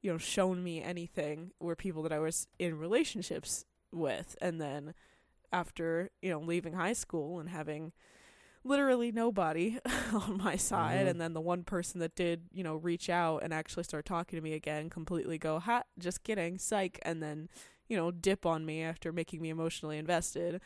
you 0.00 0.10
know 0.10 0.18
shown 0.18 0.62
me 0.64 0.82
anything 0.82 1.50
were 1.60 1.76
people 1.76 2.02
that 2.02 2.12
I 2.12 2.18
was 2.18 2.48
in 2.58 2.78
relationships 2.78 3.64
with 3.92 4.36
and 4.40 4.60
then 4.60 4.94
after 5.52 6.10
you 6.22 6.30
know 6.30 6.40
leaving 6.40 6.72
high 6.72 6.94
school 6.94 7.38
and 7.38 7.50
having 7.50 7.92
literally 8.64 9.10
nobody 9.12 9.78
on 10.12 10.38
my 10.38 10.56
side 10.56 11.04
Mhm. 11.06 11.10
and 11.10 11.20
then 11.20 11.34
the 11.34 11.40
one 11.40 11.64
person 11.64 12.00
that 12.00 12.14
did 12.14 12.44
you 12.52 12.62
know 12.64 12.76
reach 12.76 13.10
out 13.10 13.42
and 13.42 13.52
actually 13.52 13.82
start 13.84 14.06
talking 14.06 14.36
to 14.38 14.42
me 14.42 14.54
again 14.54 14.88
completely 14.88 15.36
go 15.36 15.58
ha 15.58 15.82
just 15.98 16.22
kidding 16.24 16.58
psych 16.58 16.98
and 17.02 17.22
then 17.22 17.48
you 17.88 17.96
know 17.96 18.10
dip 18.10 18.46
on 18.46 18.64
me 18.64 18.82
after 18.82 19.12
making 19.12 19.40
me 19.40 19.50
emotionally 19.50 19.98
invested. 19.98 20.60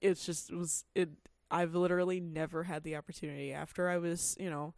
It's 0.00 0.26
just 0.26 0.50
it 0.50 0.56
was 0.56 0.84
it 0.94 1.10
i've 1.50 1.74
literally 1.74 2.20
never 2.20 2.64
had 2.64 2.82
the 2.82 2.96
opportunity. 2.96 3.52
After 3.52 3.88
i 3.88 3.98
was 3.98 4.36
you 4.38 4.50
know 4.50 4.74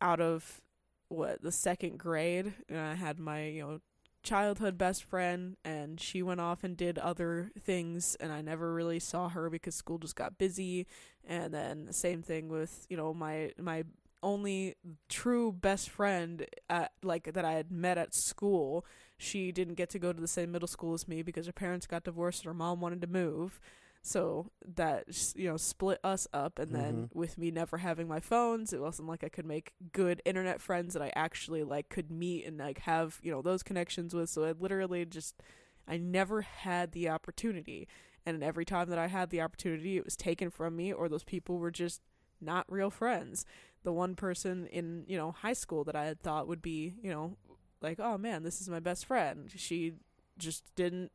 out 0.00 0.20
of 0.20 0.60
what 1.08 1.42
the 1.42 1.52
second 1.52 1.98
grade 1.98 2.52
and 2.68 2.78
i 2.78 2.94
had 2.94 3.18
my 3.18 3.46
you 3.46 3.62
know 3.62 3.80
childhood 4.22 4.76
best 4.76 5.04
friend 5.04 5.56
and 5.64 6.00
she 6.00 6.20
went 6.20 6.40
off 6.40 6.64
and 6.64 6.76
did 6.76 6.98
other 6.98 7.52
things 7.60 8.16
and 8.18 8.32
i 8.32 8.40
never 8.40 8.74
really 8.74 8.98
saw 8.98 9.28
her 9.28 9.48
because 9.48 9.74
school 9.74 9.98
just 9.98 10.16
got 10.16 10.38
busy. 10.38 10.86
And 11.28 11.52
then 11.52 11.86
the 11.86 11.92
same 11.92 12.22
thing 12.22 12.48
with 12.48 12.86
you 12.88 12.96
know 12.96 13.12
my 13.14 13.52
my 13.58 13.84
only 14.22 14.76
true 15.08 15.52
best 15.52 15.90
friend 15.90 16.46
at 16.68 16.92
like 17.02 17.32
that 17.34 17.44
I 17.44 17.52
had 17.52 17.70
met 17.70 17.98
at 17.98 18.14
school. 18.14 18.84
She 19.18 19.52
didn't 19.52 19.74
get 19.74 19.90
to 19.90 19.98
go 19.98 20.12
to 20.12 20.20
the 20.20 20.28
same 20.28 20.52
middle 20.52 20.68
school 20.68 20.94
as 20.94 21.08
me 21.08 21.22
because 21.22 21.46
her 21.46 21.52
parents 21.52 21.86
got 21.86 22.04
divorced 22.04 22.40
and 22.42 22.46
her 22.48 22.54
mom 22.54 22.80
wanted 22.80 23.00
to 23.02 23.06
move. 23.06 23.60
So 24.02 24.52
that 24.76 25.04
you 25.34 25.48
know 25.48 25.56
split 25.56 25.98
us 26.04 26.28
up 26.32 26.58
and 26.60 26.72
then 26.74 27.06
Mhm. 27.06 27.10
with 27.12 27.36
me 27.38 27.50
never 27.50 27.78
having 27.78 28.06
my 28.06 28.20
phones, 28.20 28.72
it 28.72 28.80
wasn't 28.80 29.08
like 29.08 29.24
I 29.24 29.28
could 29.28 29.46
make 29.46 29.72
good 29.92 30.22
internet 30.24 30.60
friends 30.60 30.94
that 30.94 31.02
I 31.02 31.12
actually 31.16 31.64
like 31.64 31.88
could 31.88 32.10
meet 32.10 32.44
and 32.46 32.58
like 32.58 32.78
have, 32.80 33.18
you 33.22 33.32
know, 33.32 33.42
those 33.42 33.62
connections 33.64 34.14
with. 34.14 34.30
So 34.30 34.44
I 34.44 34.52
literally 34.52 35.04
just 35.06 35.42
I 35.88 35.96
never 35.96 36.42
had 36.42 36.92
the 36.92 37.08
opportunity. 37.08 37.88
And 38.24 38.42
every 38.42 38.64
time 38.64 38.88
that 38.90 38.98
I 38.98 39.06
had 39.06 39.30
the 39.30 39.40
opportunity, 39.40 39.96
it 39.96 40.04
was 40.04 40.16
taken 40.16 40.50
from 40.50 40.76
me 40.76 40.92
or 40.92 41.08
those 41.08 41.24
people 41.24 41.58
were 41.58 41.70
just 41.70 42.00
not 42.40 42.70
real 42.70 42.90
friends. 42.90 43.44
The 43.82 43.92
one 43.92 44.14
person 44.14 44.66
in 44.66 45.04
you 45.06 45.16
know 45.16 45.32
high 45.32 45.52
school 45.52 45.84
that 45.84 45.96
I 45.96 46.06
had 46.06 46.20
thought 46.20 46.48
would 46.48 46.62
be 46.62 46.94
you 47.02 47.10
know 47.10 47.36
like 47.80 48.00
oh 48.00 48.18
man 48.18 48.42
this 48.42 48.60
is 48.60 48.68
my 48.68 48.80
best 48.80 49.06
friend. 49.06 49.50
She 49.54 49.94
just 50.38 50.64
didn't 50.74 51.12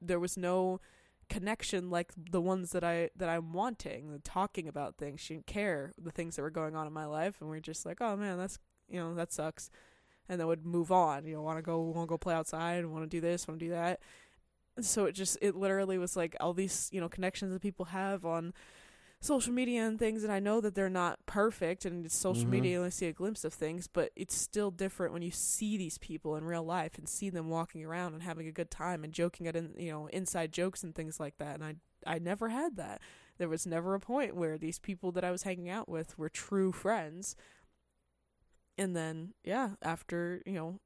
there 0.00 0.20
was 0.20 0.36
no 0.36 0.80
connection 1.28 1.90
like 1.90 2.12
the 2.16 2.40
ones 2.40 2.70
that 2.70 2.84
I 2.84 3.10
that 3.16 3.28
I'm 3.28 3.52
wanting 3.52 4.20
talking 4.22 4.68
about 4.68 4.96
things. 4.96 5.20
She 5.20 5.34
didn't 5.34 5.46
care 5.46 5.92
the 6.00 6.12
things 6.12 6.36
that 6.36 6.42
were 6.42 6.50
going 6.50 6.76
on 6.76 6.86
in 6.86 6.92
my 6.92 7.06
life 7.06 7.40
and 7.40 7.50
we're 7.50 7.60
just 7.60 7.84
like 7.84 7.98
oh 8.00 8.16
man 8.16 8.38
that's 8.38 8.58
you 8.88 9.00
know 9.00 9.14
that 9.14 9.32
sucks. 9.32 9.70
And 10.28 10.40
then 10.40 10.46
would 10.46 10.64
move 10.64 10.92
on 10.92 11.24
you 11.24 11.34
know 11.34 11.42
want 11.42 11.58
to 11.58 11.62
go 11.62 11.80
want 11.80 12.06
to 12.06 12.10
go 12.10 12.18
play 12.18 12.34
outside 12.34 12.84
want 12.86 13.04
to 13.04 13.08
do 13.08 13.20
this 13.20 13.48
want 13.48 13.58
to 13.58 13.66
do 13.66 13.72
that. 13.72 14.00
So 14.80 15.06
it 15.06 15.12
just 15.12 15.38
it 15.40 15.56
literally 15.56 15.98
was 15.98 16.16
like 16.16 16.36
all 16.38 16.52
these 16.52 16.88
you 16.92 17.00
know 17.00 17.08
connections 17.08 17.52
that 17.52 17.62
people 17.62 17.86
have 17.86 18.24
on 18.24 18.52
social 19.20 19.52
media 19.52 19.86
and 19.86 19.98
things 19.98 20.22
and 20.22 20.32
I 20.32 20.38
know 20.38 20.60
that 20.60 20.74
they're 20.74 20.88
not 20.90 21.24
perfect 21.26 21.84
and 21.84 22.04
it's 22.04 22.16
social 22.16 22.46
Mhm. 22.46 22.50
media 22.50 22.72
you 22.72 22.78
only 22.78 22.90
see 22.90 23.06
a 23.06 23.12
glimpse 23.12 23.44
of 23.44 23.52
things 23.54 23.88
but 23.88 24.12
it's 24.14 24.34
still 24.36 24.70
different 24.70 25.12
when 25.12 25.22
you 25.22 25.30
see 25.32 25.76
these 25.76 25.98
people 25.98 26.36
in 26.36 26.44
real 26.44 26.62
life 26.64 26.96
and 26.98 27.08
see 27.08 27.30
them 27.30 27.48
walking 27.48 27.84
around 27.84 28.14
and 28.14 28.22
having 28.22 28.46
a 28.46 28.52
good 28.52 28.70
time 28.70 29.02
and 29.04 29.12
joking 29.12 29.46
at 29.48 29.56
in, 29.56 29.74
you 29.78 29.90
know 29.90 30.06
inside 30.08 30.52
jokes 30.52 30.84
and 30.84 30.94
things 30.94 31.18
like 31.18 31.38
that 31.38 31.54
and 31.56 31.64
I 31.64 31.74
I 32.06 32.18
never 32.18 32.50
had 32.50 32.76
that 32.76 33.00
there 33.38 33.48
was 33.48 33.66
never 33.66 33.94
a 33.94 34.00
point 34.00 34.36
where 34.36 34.58
these 34.58 34.78
people 34.78 35.10
that 35.12 35.24
I 35.24 35.30
was 35.32 35.42
hanging 35.42 35.68
out 35.68 35.88
with 35.88 36.16
were 36.18 36.28
true 36.28 36.70
friends 36.72 37.34
and 38.78 38.94
then 38.94 39.32
yeah 39.44 39.70
after 39.82 40.42
you 40.46 40.52
know 40.52 40.78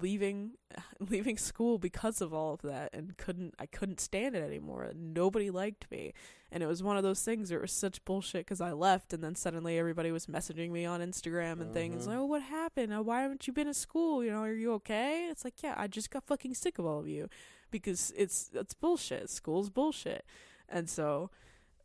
leaving 0.00 0.52
leaving 1.00 1.36
school 1.36 1.78
because 1.78 2.20
of 2.20 2.32
all 2.32 2.54
of 2.54 2.62
that 2.62 2.90
and 2.92 3.16
couldn't 3.16 3.54
I 3.58 3.66
couldn't 3.66 4.00
stand 4.00 4.36
it 4.36 4.42
anymore. 4.42 4.90
Nobody 4.94 5.50
liked 5.50 5.90
me. 5.90 6.12
And 6.52 6.62
it 6.62 6.66
was 6.66 6.82
one 6.82 6.96
of 6.96 7.02
those 7.02 7.22
things 7.22 7.50
where 7.50 7.58
it 7.58 7.62
was 7.62 7.72
such 7.72 8.04
bullshit 8.04 8.44
because 8.46 8.60
I 8.60 8.72
left 8.72 9.12
and 9.12 9.22
then 9.22 9.34
suddenly 9.34 9.78
everybody 9.78 10.10
was 10.12 10.26
messaging 10.26 10.70
me 10.70 10.84
on 10.84 11.00
Instagram 11.00 11.60
and 11.60 11.72
things 11.72 12.04
Mhm. 12.04 12.06
like 12.08 12.18
oh 12.18 12.24
what 12.26 12.42
happened? 12.42 12.92
Uh, 12.92 13.02
why 13.02 13.22
haven't 13.22 13.46
you 13.46 13.52
been 13.52 13.66
to 13.66 13.74
school? 13.74 14.22
You 14.24 14.30
know 14.30 14.42
are 14.42 14.52
you 14.52 14.72
okay? 14.74 15.28
It's 15.30 15.44
like 15.44 15.62
yeah 15.62 15.74
I 15.76 15.86
just 15.86 16.10
got 16.10 16.24
fucking 16.26 16.54
sick 16.54 16.78
of 16.78 16.86
all 16.86 16.98
of 17.00 17.08
you 17.08 17.28
because 17.70 18.12
it's 18.16 18.50
it's 18.54 18.74
bullshit. 18.74 19.28
School's 19.30 19.70
bullshit. 19.70 20.24
And 20.68 20.88
so 20.88 21.30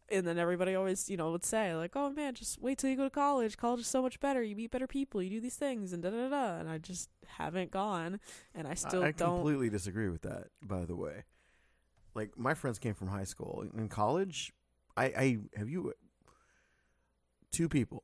and 0.10 0.26
then 0.26 0.38
everybody 0.38 0.76
always, 0.76 1.10
you 1.10 1.18
know, 1.18 1.32
would 1.32 1.44
say 1.44 1.76
like, 1.76 1.92
"Oh 1.96 2.10
man, 2.12 2.34
just 2.34 2.62
wait 2.62 2.78
till 2.78 2.90
you 2.90 2.96
go 2.96 3.04
to 3.06 3.10
college. 3.10 3.58
College 3.58 3.82
is 3.82 3.88
so 3.88 4.02
much 4.02 4.20
better. 4.20 4.42
You 4.44 4.56
meet 4.56 4.72
better 4.72 4.88
people. 4.88 5.22
You 5.22 5.30
do 5.30 5.42
these 5.42 5.56
things 5.56 5.94
and 5.94 6.04
da 6.04 6.10
da 6.10 6.30
da." 6.30 6.58
And 6.58 6.70
I 6.70 6.78
just 6.78 7.10
haven't 7.26 7.72
gone, 7.72 8.20
and 8.54 8.68
I 8.68 8.74
still 8.74 9.04
I, 9.04 9.08
I 9.08 9.12
don't. 9.12 9.38
completely 9.38 9.70
disagree 9.70 10.10
with 10.10 10.22
that. 10.24 10.48
By 10.62 10.86
the 10.86 10.96
way, 10.96 11.24
like 12.14 12.38
my 12.38 12.54
friends 12.54 12.80
came 12.80 12.94
from 12.94 13.08
high 13.08 13.24
school. 13.24 13.66
In 13.76 13.90
college, 13.90 14.54
I, 14.96 15.06
I 15.06 15.38
have 15.58 15.70
you 15.70 15.94
two 17.52 17.70
people 17.70 18.04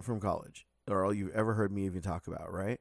from 0.00 0.20
college 0.20 0.66
are 0.88 1.04
all 1.04 1.12
you've 1.12 1.34
ever 1.34 1.54
heard 1.54 1.72
me 1.72 1.84
even 1.84 2.02
talk 2.02 2.26
about, 2.26 2.52
right? 2.52 2.80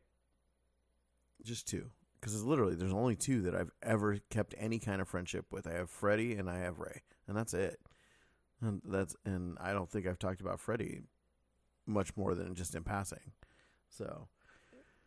Just 1.44 1.68
two, 1.68 1.92
because 2.20 2.34
it's 2.34 2.44
literally 2.44 2.76
there's 2.76 2.94
only 2.94 3.16
two 3.16 3.42
that 3.44 3.56
I've 3.56 3.72
ever 3.84 4.20
kept 4.30 4.56
any 4.58 4.80
kind 4.80 5.02
of 5.02 5.08
friendship 5.08 5.46
with. 5.52 5.68
I 5.68 5.74
have 5.74 5.90
Freddie 5.90 6.36
and 6.36 6.50
I 6.50 6.60
have 6.60 6.80
Ray, 6.80 7.02
and 7.28 7.38
that's 7.38 7.54
it. 7.54 7.80
And 8.62 8.82
that's 8.84 9.16
and 9.26 9.58
I 9.62 9.72
don't 9.74 9.90
think 9.90 10.08
I've 10.08 10.20
talked 10.20 10.42
about 10.42 10.60
Freddie 10.60 11.02
much 11.86 12.16
more 12.18 12.34
than 12.36 12.56
just 12.56 12.74
in 12.76 12.84
passing. 12.84 13.32
So 13.90 14.28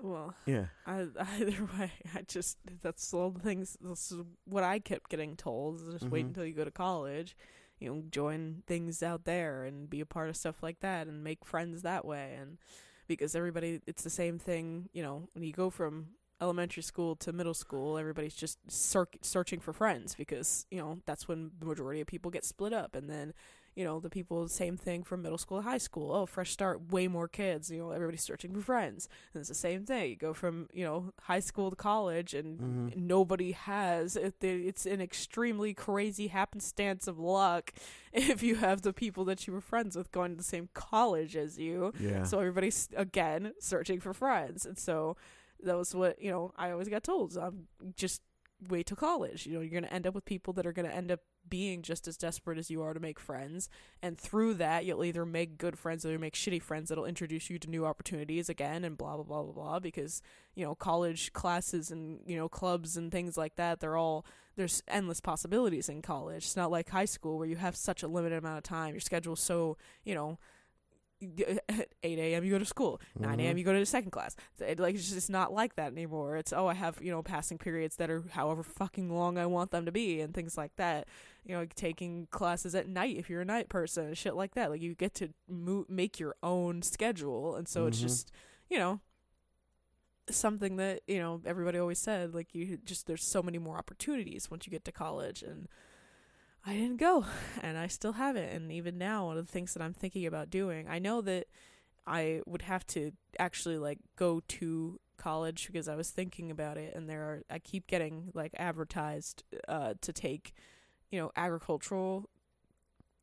well, 0.02 0.34
yeah, 0.46 0.66
I, 0.86 1.08
either 1.38 1.64
way, 1.78 1.92
I 2.14 2.22
just 2.22 2.58
that's 2.82 3.12
all 3.12 3.30
the 3.30 3.40
things. 3.40 3.76
This 3.80 4.12
is 4.12 4.22
what 4.44 4.64
I 4.64 4.78
kept 4.78 5.10
getting 5.10 5.36
told. 5.36 5.80
is 5.80 5.88
Just 6.00 6.10
wait 6.10 6.24
Mhm. 6.24 6.28
until 6.28 6.44
you 6.46 6.54
go 6.54 6.64
to 6.64 6.70
college. 6.70 7.36
You 7.80 7.88
know, 7.94 8.02
join 8.10 8.62
things 8.66 9.02
out 9.02 9.24
there 9.24 9.64
and 9.64 9.88
be 9.88 10.00
a 10.00 10.06
part 10.06 10.28
of 10.28 10.36
stuff 10.36 10.62
like 10.62 10.80
that 10.80 11.06
and 11.06 11.24
make 11.24 11.44
friends 11.44 11.82
that 11.82 12.04
way. 12.04 12.36
And 12.38 12.58
because 13.08 13.34
everybody, 13.34 13.80
it's 13.86 14.02
the 14.02 14.10
same 14.10 14.38
thing. 14.38 14.88
You 14.92 15.02
know, 15.02 15.28
when 15.32 15.42
you 15.44 15.52
go 15.52 15.70
from 15.70 16.08
elementary 16.40 16.82
school 16.82 17.16
to 17.16 17.32
middle 17.32 17.54
school, 17.54 17.98
everybody's 17.98 18.34
just 18.34 18.58
search, 18.70 19.14
searching 19.22 19.60
for 19.60 19.72
friends 19.72 20.14
because 20.14 20.66
you 20.70 20.78
know 20.78 20.98
that's 21.06 21.28
when 21.28 21.50
the 21.58 21.66
majority 21.66 22.00
of 22.00 22.06
people 22.06 22.30
get 22.30 22.44
split 22.44 22.72
up, 22.72 22.94
and 22.94 23.08
then 23.10 23.32
you 23.76 23.84
know 23.84 24.00
the 24.00 24.10
people 24.10 24.48
same 24.48 24.76
thing 24.76 25.02
from 25.04 25.22
middle 25.22 25.38
school 25.38 25.58
to 25.58 25.62
high 25.68 25.78
school. 25.78 26.12
Oh, 26.12 26.26
fresh 26.26 26.50
start, 26.50 26.90
way 26.92 27.06
more 27.08 27.28
kids. 27.28 27.70
You 27.70 27.78
know, 27.78 27.90
everybody's 27.92 28.22
searching 28.22 28.52
for 28.54 28.60
friends, 28.60 29.08
and 29.32 29.40
it's 29.40 29.48
the 29.48 29.54
same 29.54 29.84
thing. 29.84 30.10
You 30.10 30.16
go 30.16 30.34
from 30.34 30.68
you 30.72 30.84
know 30.84 31.12
high 31.22 31.40
school 31.40 31.70
to 31.70 31.76
college, 31.76 32.34
and 32.34 32.58
Mhm. 32.58 32.96
nobody 32.96 33.52
has. 33.52 34.16
It, 34.16 34.34
it's 34.42 34.86
an 34.86 35.00
extremely 35.00 35.72
crazy 35.74 36.26
happenstance 36.28 37.06
of 37.06 37.18
luck 37.18 37.72
if 38.12 38.42
you 38.42 38.56
have 38.56 38.82
the 38.82 38.92
people 38.92 39.24
that 39.26 39.46
you 39.46 39.52
were 39.52 39.60
friends 39.60 39.94
with 39.96 40.10
going 40.10 40.32
to 40.32 40.36
the 40.36 40.42
same 40.42 40.68
college 40.74 41.36
as 41.36 41.58
you. 41.58 41.92
yeah. 42.00 42.24
So 42.24 42.38
everybody's 42.40 42.88
again 42.96 43.52
searching 43.60 44.00
for 44.00 44.12
friends, 44.12 44.66
and 44.66 44.78
so 44.78 45.16
that 45.64 45.76
was 45.76 45.94
what 45.94 46.20
you 46.20 46.30
know. 46.30 46.52
I 46.56 46.70
always 46.70 46.88
got 46.88 47.04
told. 47.04 47.36
Um, 47.36 47.66
just 47.96 48.22
wait 48.68 48.86
till 48.86 48.96
college. 48.96 49.46
You 49.46 49.54
know, 49.54 49.60
you're 49.60 49.80
gonna 49.80 49.92
end 49.92 50.06
up 50.06 50.14
with 50.14 50.24
people 50.24 50.52
that 50.54 50.66
are 50.66 50.72
gonna 50.72 50.88
end 50.88 51.10
up 51.10 51.20
being 51.48 51.82
just 51.82 52.06
as 52.06 52.16
desperate 52.16 52.58
as 52.58 52.70
you 52.70 52.82
are 52.82 52.92
to 52.92 53.00
make 53.00 53.18
friends, 53.18 53.68
and 54.02 54.18
through 54.18 54.54
that, 54.54 54.84
you'll 54.84 55.04
either 55.04 55.24
make 55.24 55.58
good 55.58 55.78
friends 55.78 56.04
or 56.04 56.12
you 56.12 56.18
make 56.18 56.34
shitty 56.34 56.62
friends 56.62 56.88
that'll 56.88 57.06
introduce 57.06 57.48
you 57.48 57.58
to 57.58 57.70
new 57.70 57.86
opportunities 57.86 58.48
again, 58.48 58.84
and 58.84 58.98
blah 58.98 59.16
blah 59.16 59.24
blah 59.24 59.42
blah 59.42 59.52
blah. 59.52 59.78
Because 59.78 60.22
you 60.54 60.64
know, 60.64 60.74
college 60.74 61.32
classes 61.32 61.90
and 61.90 62.20
you 62.26 62.36
know 62.36 62.48
clubs 62.48 62.96
and 62.96 63.10
things 63.10 63.36
like 63.36 63.56
that, 63.56 63.80
they're 63.80 63.96
all 63.96 64.26
there's 64.56 64.82
endless 64.88 65.20
possibilities 65.20 65.88
in 65.88 66.02
college. 66.02 66.44
It's 66.44 66.56
not 66.56 66.70
like 66.70 66.90
high 66.90 67.04
school 67.06 67.38
where 67.38 67.48
you 67.48 67.56
have 67.56 67.76
such 67.76 68.02
a 68.02 68.08
limited 68.08 68.38
amount 68.38 68.58
of 68.58 68.64
time. 68.64 68.94
Your 68.94 69.00
schedule's 69.00 69.40
so 69.40 69.76
you 70.04 70.14
know 70.14 70.38
at 71.68 71.88
8 72.02 72.18
a.m. 72.18 72.44
you 72.44 72.50
go 72.52 72.58
to 72.58 72.64
school, 72.64 73.00
9 73.18 73.38
Mhm. 73.38 73.40
a.m. 73.42 73.58
you 73.58 73.64
go 73.64 73.72
to 73.72 73.78
the 73.78 73.86
second 73.86 74.10
class. 74.10 74.36
It, 74.58 74.78
like 74.80 74.94
it's 74.94 75.10
just 75.10 75.30
not 75.30 75.52
like 75.52 75.76
that 75.76 75.92
anymore. 75.92 76.36
It's 76.36 76.52
oh 76.52 76.66
I 76.66 76.74
have 76.74 77.00
you 77.02 77.10
know 77.10 77.22
passing 77.22 77.58
periods 77.58 77.96
that 77.96 78.10
are 78.10 78.22
however 78.30 78.62
fucking 78.62 79.10
long 79.14 79.38
I 79.38 79.46
want 79.46 79.70
them 79.70 79.84
to 79.86 79.92
be 79.92 80.20
and 80.20 80.32
things 80.34 80.56
like 80.56 80.74
that. 80.76 81.08
You 81.44 81.54
know, 81.54 81.60
like 81.60 81.74
taking 81.74 82.26
classes 82.30 82.74
at 82.74 82.88
night 82.88 83.16
if 83.16 83.28
you're 83.30 83.40
a 83.40 83.44
night 83.46 83.68
person 83.68 84.06
and 84.06 84.18
shit 84.18 84.34
like 84.34 84.54
that. 84.54 84.70
Like 84.70 84.82
you 84.82 84.94
get 84.94 85.14
to 85.14 85.30
mo- 85.48 85.86
make 85.88 86.18
your 86.20 86.34
own 86.42 86.82
schedule, 86.82 87.56
and 87.56 87.66
so 87.68 87.86
it's 87.86 87.98
Mhm. 87.98 88.02
just 88.02 88.32
you 88.68 88.78
know 88.78 89.00
something 90.30 90.76
that 90.76 91.00
you 91.08 91.18
know 91.18 91.40
everybody 91.44 91.76
always 91.78 91.98
said 91.98 92.34
like 92.34 92.54
you 92.54 92.76
just 92.84 93.06
there's 93.06 93.24
so 93.24 93.42
many 93.42 93.58
more 93.58 93.76
opportunities 93.76 94.48
once 94.50 94.64
you 94.66 94.70
get 94.70 94.84
to 94.84 94.92
college 94.92 95.42
and 95.42 95.66
I 96.64 96.74
didn't 96.74 96.98
go 96.98 97.24
and 97.62 97.78
I 97.78 97.86
still 97.86 98.12
haven't 98.12 98.48
and 98.50 98.70
even 98.72 98.98
now 98.98 99.26
one 99.26 99.38
of 99.38 99.46
the 99.46 99.52
things 99.52 99.72
that 99.74 99.82
I'm 99.82 99.94
thinking 99.94 100.26
about 100.26 100.50
doing 100.50 100.86
I 100.88 100.98
know 100.98 101.20
that 101.22 101.46
I 102.06 102.40
would 102.46 102.62
have 102.62 102.86
to 102.88 103.12
actually 103.38 103.78
like 103.78 103.98
go 104.16 104.40
to 104.48 104.98
college 105.16 105.66
because 105.66 105.88
I 105.88 105.96
was 105.96 106.10
thinking 106.10 106.50
about 106.50 106.76
it 106.78 106.94
and 106.94 107.08
there 107.08 107.22
are 107.22 107.42
I 107.50 107.58
keep 107.58 107.86
getting 107.86 108.30
like 108.34 108.52
advertised 108.58 109.42
uh 109.68 109.94
to 110.00 110.12
take 110.12 110.52
you 111.10 111.18
know 111.20 111.30
agricultural 111.36 112.28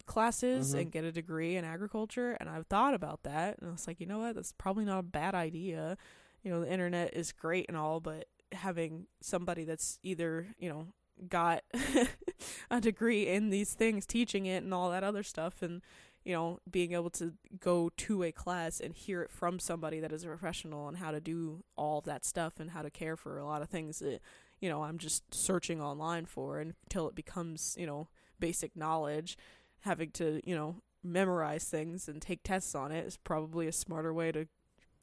classes 0.05 0.73
Mhm. 0.73 0.81
and 0.81 0.91
get 0.91 1.03
a 1.03 1.11
degree 1.11 1.55
in 1.57 1.65
agriculture 1.65 2.37
and 2.39 2.49
I've 2.49 2.67
thought 2.67 2.93
about 2.93 3.23
that 3.23 3.59
and 3.59 3.69
I 3.69 3.71
was 3.71 3.87
like 3.87 3.99
you 3.99 4.05
know 4.05 4.19
what 4.19 4.35
that's 4.35 4.53
probably 4.53 4.85
not 4.85 4.99
a 4.99 5.03
bad 5.03 5.35
idea 5.35 5.97
you 6.43 6.51
know 6.51 6.61
the 6.61 6.71
internet 6.71 7.13
is 7.13 7.31
great 7.33 7.65
and 7.67 7.75
all 7.77 7.99
but 7.99 8.25
having 8.53 9.07
somebody 9.21 9.65
that's 9.65 9.99
either 10.03 10.47
you 10.57 10.69
know 10.69 10.87
got 11.27 11.63
a 12.71 12.81
degree 12.81 13.27
in 13.27 13.49
these 13.49 13.73
things 13.73 14.05
teaching 14.05 14.45
it 14.45 14.63
and 14.63 14.73
all 14.73 14.89
that 14.91 15.03
other 15.03 15.23
stuff 15.23 15.61
and 15.61 15.81
you 16.23 16.33
know 16.33 16.59
being 16.69 16.91
able 16.91 17.09
to 17.09 17.33
go 17.59 17.89
to 17.95 18.23
a 18.23 18.31
class 18.31 18.79
and 18.79 18.93
hear 18.93 19.21
it 19.21 19.31
from 19.31 19.59
somebody 19.59 19.99
that 19.99 20.11
is 20.11 20.23
a 20.23 20.27
professional 20.27 20.85
on 20.85 20.95
how 20.95 21.11
to 21.11 21.21
do 21.21 21.63
all 21.75 22.01
that 22.01 22.25
stuff 22.25 22.59
and 22.59 22.71
how 22.71 22.81
to 22.81 22.89
care 22.89 23.15
for 23.15 23.37
a 23.37 23.45
lot 23.45 23.61
of 23.61 23.69
things 23.69 23.99
that 23.99 24.21
you 24.59 24.69
know 24.69 24.83
I'm 24.83 24.97
just 24.97 25.33
searching 25.33 25.81
online 25.81 26.25
for 26.25 26.59
until 26.59 27.07
it 27.07 27.15
becomes 27.15 27.75
you 27.79 27.85
know 27.85 28.09
basic 28.39 28.75
knowledge 28.75 29.37
having 29.81 30.11
to 30.11 30.41
you 30.43 30.55
know 30.55 30.81
memorize 31.03 31.63
things 31.63 32.09
and 32.09 32.21
take 32.21 32.43
tests 32.43 32.75
on 32.75 32.91
it 32.91 33.05
is 33.05 33.17
probably 33.17 33.67
a 33.67 33.71
smarter 33.71 34.13
way 34.13 34.31
to 34.31 34.47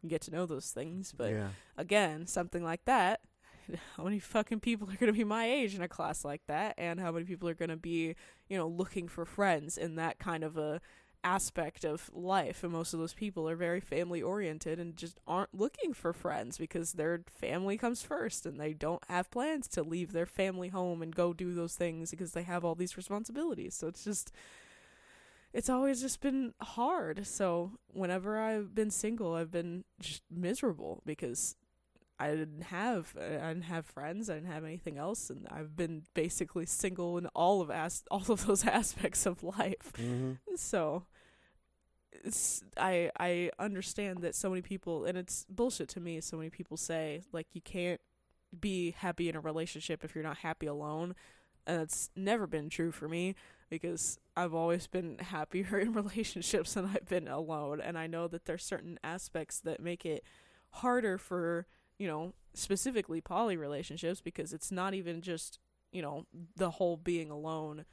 get 0.07 0.21
to 0.21 0.31
know 0.31 0.45
those 0.45 0.71
things 0.71 1.15
but 1.17 1.31
yeah. 1.31 1.49
again, 1.79 2.27
something 2.27 2.63
like 2.63 2.85
that, 2.85 3.21
how 3.97 4.05
many 4.05 4.19
fucking 4.19 4.61
people 4.61 4.89
are 4.91 4.97
going 4.97 5.13
to 5.13 5.17
be 5.17 5.25
my 5.25 5.47
age 5.47 5.75
in 5.75 5.83
a 5.83 5.89
class 5.89 6.25
like 6.25 6.43
that 6.47 6.75
and 6.79 7.01
how 7.01 7.13
many 7.13 7.25
people 7.25 7.49
are 7.49 7.55
going 7.55 7.71
to 7.71 7.77
be, 7.77 8.15
you 8.49 8.57
know, 8.57 8.67
looking 8.67 9.09
for 9.09 9.25
friends 9.25 9.77
in 9.77 9.97
that 9.97 10.19
kind 10.19 10.45
of 10.45 10.57
a 10.57 10.81
aspect 11.25 11.87
of 11.87 12.11
life 12.13 12.63
and 12.63 12.71
most 12.71 12.93
of 12.93 13.01
those 13.01 13.15
people 13.15 13.49
are 13.49 13.57
very 13.57 13.81
family 13.81 14.21
oriented 14.21 14.79
and 14.79 14.95
just 14.95 15.19
aren't 15.27 15.55
looking 15.55 15.95
for 15.95 16.13
friends 16.13 16.59
because 16.59 16.93
their 16.93 17.23
family 17.27 17.79
comes 17.79 18.03
first 18.03 18.45
and 18.45 18.61
they 18.61 18.75
don't 18.75 19.03
have 19.09 19.31
plans 19.31 19.67
to 19.67 19.83
leave 19.83 20.13
their 20.13 20.27
family 20.27 20.69
home 20.69 21.01
and 21.01 21.17
go 21.17 21.33
do 21.33 21.55
those 21.55 21.77
things 21.77 22.11
because 22.11 22.33
they 22.33 22.43
have 22.43 22.63
all 22.63 22.75
these 22.75 22.99
responsibilities. 22.99 23.75
So 23.75 23.89
it's 23.89 24.05
just 24.05 24.33
it's 25.55 25.71
always 25.71 26.03
just 26.03 26.21
been 26.21 26.53
hard. 26.61 27.27
So 27.27 27.79
whenever 27.87 28.39
I've 28.39 28.75
been 28.75 28.91
single, 28.91 29.35
I've 29.35 29.53
been 29.53 29.85
just 30.01 30.23
miserable 30.29 31.01
because 31.07 31.57
I 32.19 32.31
didn't 32.31 32.63
have 32.65 33.15
I 33.19 33.49
didn't 33.49 33.63
have 33.63 33.87
friends, 33.87 34.31
I 34.31 34.35
didn't 34.35 34.53
have 34.53 34.65
anything 34.65 34.99
else, 34.99 35.31
and 35.31 35.47
I've 35.51 35.77
been 35.77 36.05
basically 36.15 36.67
single 36.67 37.19
in 37.19 37.27
all 37.29 37.61
of 37.61 37.71
as 37.71 38.05
all 38.11 38.25
of 38.29 38.47
those 38.47 38.65
aspects 38.67 39.27
of 39.27 39.43
life. 39.43 39.93
Mm-hmm. 39.99 40.33
So 40.57 41.07
it's 42.13 42.63
I 42.77 43.11
I 43.19 43.51
understand 43.59 44.19
that 44.23 44.35
so 44.35 44.49
many 44.49 44.63
people 44.63 45.05
and 45.05 45.19
it's 45.19 45.45
bullshit 45.49 45.89
to 45.91 46.01
me. 46.01 46.21
So 46.21 46.37
many 46.37 46.51
people 46.51 46.77
say 46.77 47.23
like 47.33 47.49
you 47.53 47.61
can't 47.61 48.01
be 48.59 48.93
happy 48.93 49.29
in 49.29 49.35
a 49.35 49.41
relationship 49.41 50.05
if 50.05 50.15
you're 50.15 50.25
not 50.25 50.39
happy 50.39 50.67
alone, 50.67 51.17
and 51.67 51.83
it's 51.83 52.11
never 52.15 52.47
been 52.47 52.69
true 52.69 52.93
for 52.93 53.09
me 53.09 53.35
because 53.69 54.21
I've 54.37 54.55
always 54.55 54.87
been 54.87 55.19
happier 55.19 55.79
in 55.81 55.93
relationships 55.93 56.75
than 56.75 56.85
I've 56.87 57.09
been 57.09 57.27
alone, 57.27 57.81
and 57.81 57.99
I 57.99 58.07
know 58.07 58.29
that 58.29 58.45
there's 58.45 58.65
certain 58.65 59.01
aspects 59.03 59.59
that 59.61 59.81
make 59.81 60.07
it 60.07 60.23
harder 60.71 61.19
for 61.19 61.67
you 61.99 62.07
know 62.07 62.33
specifically 62.55 63.21
poly 63.21 63.57
relationships 63.57 64.21
because 64.21 64.53
it's 64.53 64.71
not 64.71 64.95
even 64.95 65.21
just 65.21 65.59
you 65.93 66.03
know 66.03 66.27
the 66.57 66.71
whole 66.73 66.97
being 66.97 67.31
alone 67.31 67.85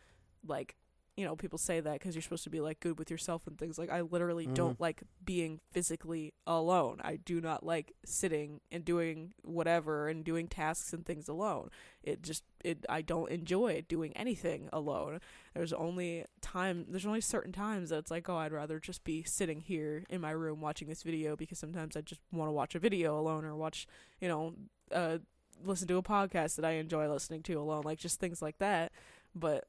like 0.46 0.76
you 1.18 1.26
know 1.26 1.36
people 1.36 1.58
say 1.60 1.80
that 1.82 1.94
because 1.94 2.16
you're 2.16 2.22
supposed 2.22 2.46
to 2.46 2.50
be 2.50 2.62
like 2.62 2.80
good 2.80 2.98
with 2.98 3.12
yourself 3.12 3.46
and 3.46 3.58
things 3.58 3.78
like 3.78 3.92
i 3.92 4.00
literally 4.02 4.48
Mhm. 4.48 4.54
don't 4.54 4.80
like 4.80 5.04
being 5.24 5.60
physically 5.72 6.34
alone. 6.48 7.00
I 7.04 7.18
do 7.18 7.42
not 7.42 7.66
like 7.66 7.94
sitting 8.06 8.62
and 8.72 8.84
doing 8.86 9.34
whatever 9.44 10.08
and 10.08 10.24
doing 10.24 10.48
tasks 10.48 10.94
and 10.94 11.06
things 11.06 11.28
alone. 11.28 11.70
It 12.02 12.22
just 12.22 12.44
it 12.64 12.86
i 12.90 13.02
don't 13.02 13.30
enjoy 13.30 13.84
doing 13.88 14.16
anything 14.16 14.70
alone. 14.72 15.20
There's 15.54 15.74
only 15.74 16.26
time 16.42 16.86
there's 16.88 17.06
only 17.06 17.22
certain 17.22 17.52
times 17.52 17.90
that 17.90 17.98
it's 18.00 18.12
like 18.12 18.30
oh 18.30 18.38
i'd 18.38 18.52
rather 18.54 18.80
just 18.80 19.04
be 19.04 19.22
sitting 19.24 19.60
here 19.62 20.06
in 20.10 20.22
my 20.22 20.32
room 20.32 20.62
watching 20.62 20.88
this 20.88 21.04
video 21.04 21.36
because 21.36 21.60
sometimes 21.60 21.96
i 21.98 22.02
just 22.02 22.22
want 22.32 22.48
to 22.48 22.54
watch 22.54 22.74
a 22.74 22.80
video 22.80 23.20
alone 23.20 23.44
or 23.46 23.56
watch 23.56 23.86
you 24.20 24.28
know 24.28 24.54
uh 24.92 25.18
listen 25.64 25.88
to 25.88 25.98
a 25.98 26.04
podcast 26.04 26.56
that 26.56 26.66
i 26.66 26.72
enjoy 26.72 27.08
listening 27.10 27.44
to 27.44 27.54
alone 27.56 27.84
like 27.84 28.00
just 28.00 28.20
things 28.20 28.42
like 28.42 28.58
that. 28.60 28.92
But 29.36 29.66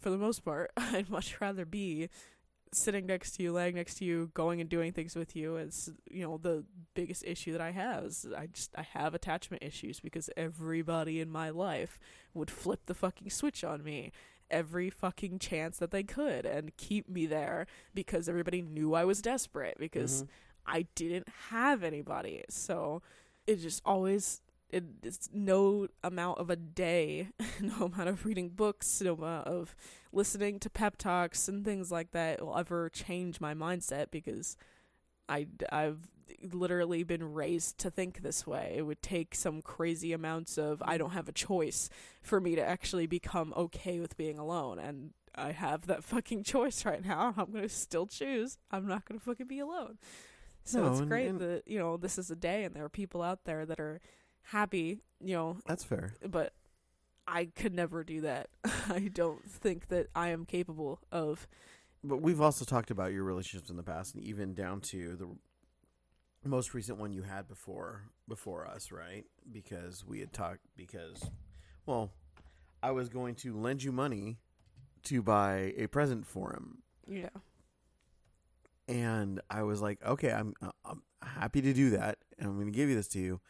for 0.00 0.10
the 0.10 0.18
most 0.18 0.44
part 0.44 0.70
i'd 0.76 1.08
much 1.10 1.40
rather 1.40 1.64
be 1.64 2.08
sitting 2.72 3.06
next 3.06 3.32
to 3.32 3.42
you 3.42 3.50
laying 3.52 3.74
next 3.74 3.94
to 3.96 4.04
you 4.04 4.30
going 4.34 4.60
and 4.60 4.68
doing 4.68 4.92
things 4.92 5.16
with 5.16 5.34
you 5.34 5.56
is 5.56 5.90
you 6.10 6.22
know 6.22 6.36
the 6.36 6.64
biggest 6.94 7.24
issue 7.24 7.50
that 7.52 7.60
i 7.62 7.70
have 7.70 8.04
is 8.04 8.26
i 8.36 8.46
just 8.46 8.70
i 8.76 8.82
have 8.82 9.14
attachment 9.14 9.62
issues 9.62 10.00
because 10.00 10.28
everybody 10.36 11.18
in 11.20 11.30
my 11.30 11.48
life 11.48 11.98
would 12.34 12.50
flip 12.50 12.80
the 12.86 12.94
fucking 12.94 13.30
switch 13.30 13.64
on 13.64 13.82
me 13.82 14.12
every 14.50 14.88
fucking 14.90 15.38
chance 15.38 15.78
that 15.78 15.90
they 15.90 16.02
could 16.02 16.44
and 16.46 16.76
keep 16.76 17.08
me 17.08 17.26
there 17.26 17.66
because 17.94 18.30
everybody 18.30 18.62
knew 18.62 18.94
I 18.94 19.04
was 19.04 19.20
desperate 19.20 19.76
because 19.78 20.22
Mhm. 20.22 20.28
I 20.64 20.82
didn't 20.94 21.28
have 21.50 21.82
anybody. 21.82 22.44
So 22.48 23.02
it 23.46 23.56
just 23.56 23.82
always 23.84 24.40
it, 24.70 24.84
it's 25.02 25.28
no 25.32 25.88
amount 26.04 26.38
of 26.38 26.50
a 26.50 26.56
day, 26.56 27.28
no 27.60 27.86
amount 27.86 28.08
of 28.08 28.24
reading 28.26 28.50
books, 28.50 29.00
no 29.00 29.14
amount 29.14 29.46
of 29.46 29.74
listening 30.12 30.58
to 30.60 30.70
pep 30.70 30.96
talks 30.98 31.48
and 31.48 31.64
things 31.64 31.90
like 31.90 32.10
that 32.12 32.44
will 32.44 32.56
ever 32.56 32.88
change 32.90 33.40
my 33.40 33.54
mindset 33.54 34.10
because 34.10 34.56
I 35.28 35.46
I've 35.70 36.08
literally 36.42 37.02
been 37.02 37.32
raised 37.32 37.78
to 37.78 37.90
think 37.90 38.20
this 38.22 38.46
way. 38.46 38.74
It 38.76 38.82
would 38.82 39.02
take 39.02 39.34
some 39.34 39.62
crazy 39.62 40.12
amounts 40.12 40.58
of 40.58 40.82
I 40.84 40.98
don't 40.98 41.10
have 41.12 41.28
a 41.28 41.32
choice 41.32 41.88
for 42.22 42.40
me 42.40 42.54
to 42.54 42.62
actually 42.62 43.06
become 43.06 43.52
okay 43.56 43.98
with 44.00 44.16
being 44.16 44.38
alone 44.38 44.78
and 44.78 45.12
I 45.34 45.52
have 45.52 45.86
that 45.86 46.04
fucking 46.12 46.44
choice 46.44 46.84
right 46.84 47.04
now. 47.04 47.32
I'm 47.38 47.50
going 47.52 47.62
to 47.62 47.68
still 47.68 48.06
choose. 48.06 48.58
I'm 48.70 48.86
not 48.86 49.04
going 49.06 49.18
to 49.18 49.24
fucking 49.24 49.46
be 49.46 49.58
alone. 49.60 49.98
So 50.64 50.82
No, 50.82 50.90
it's 50.90 51.00
and- 51.00 51.08
great 51.08 51.28
and- 51.28 51.40
that, 51.40 51.62
you 51.66 51.78
know, 51.78 51.96
this 51.96 52.18
is 52.18 52.30
a 52.30 52.36
day 52.36 52.64
and 52.64 52.74
there 52.74 52.84
are 52.84 52.88
people 52.90 53.22
out 53.22 53.44
there 53.44 53.64
that 53.64 53.80
are 53.80 54.00
happy, 54.48 55.00
you 55.20 55.34
know, 55.34 55.56
That's 55.66 55.84
fair. 55.84 56.14
but 56.26 56.52
I 57.26 57.46
could 57.46 57.74
never 57.74 58.04
do 58.04 58.22
that. 58.22 58.48
I 58.88 59.10
don't 59.12 59.44
think 59.48 59.88
that 59.88 60.08
I 60.14 60.28
am 60.28 60.44
capable 60.46 61.00
of 61.12 61.46
But 62.02 62.22
we've 62.22 62.40
also 62.40 62.64
talked 62.64 62.90
about 62.90 63.12
your 63.12 63.24
relationships 63.24 63.70
in 63.70 63.76
the 63.76 63.82
past, 63.82 64.14
and 64.14 64.24
even 64.24 64.54
down 64.54 64.80
to 64.82 65.16
the 65.16 65.28
most 66.48 66.72
recent 66.72 66.98
one 66.98 67.12
you 67.12 67.22
had 67.22 67.48
before 67.48 68.04
before 68.28 68.66
us, 68.66 68.90
right? 68.92 69.24
Because 69.50 70.04
we 70.06 70.20
had 70.20 70.32
talked 70.32 70.60
because, 70.76 71.30
well, 71.86 72.10
I 72.82 72.92
was 72.92 73.08
going 73.08 73.34
to 73.36 73.56
lend 73.56 73.82
you 73.82 73.92
money 73.92 74.38
to 75.04 75.22
buy 75.22 75.74
a 75.76 75.86
present 75.88 76.26
for 76.26 76.52
him, 76.52 76.78
yeah. 77.08 77.28
and 78.88 79.40
I 79.50 79.62
was 79.62 79.82
like, 79.82 79.98
okay, 80.04 80.30
I'm 80.32 80.54
uh, 80.62 80.70
I'm 80.84 81.02
happy 81.22 81.60
to 81.60 81.72
do 81.72 81.90
that, 81.90 82.18
and 82.38 82.48
I'm 82.48 82.54
going 82.54 82.66
to 82.66 82.72
give 82.72 82.88
you 82.88 82.94
this 82.94 83.08
to 83.08 83.18
you, 83.18 83.40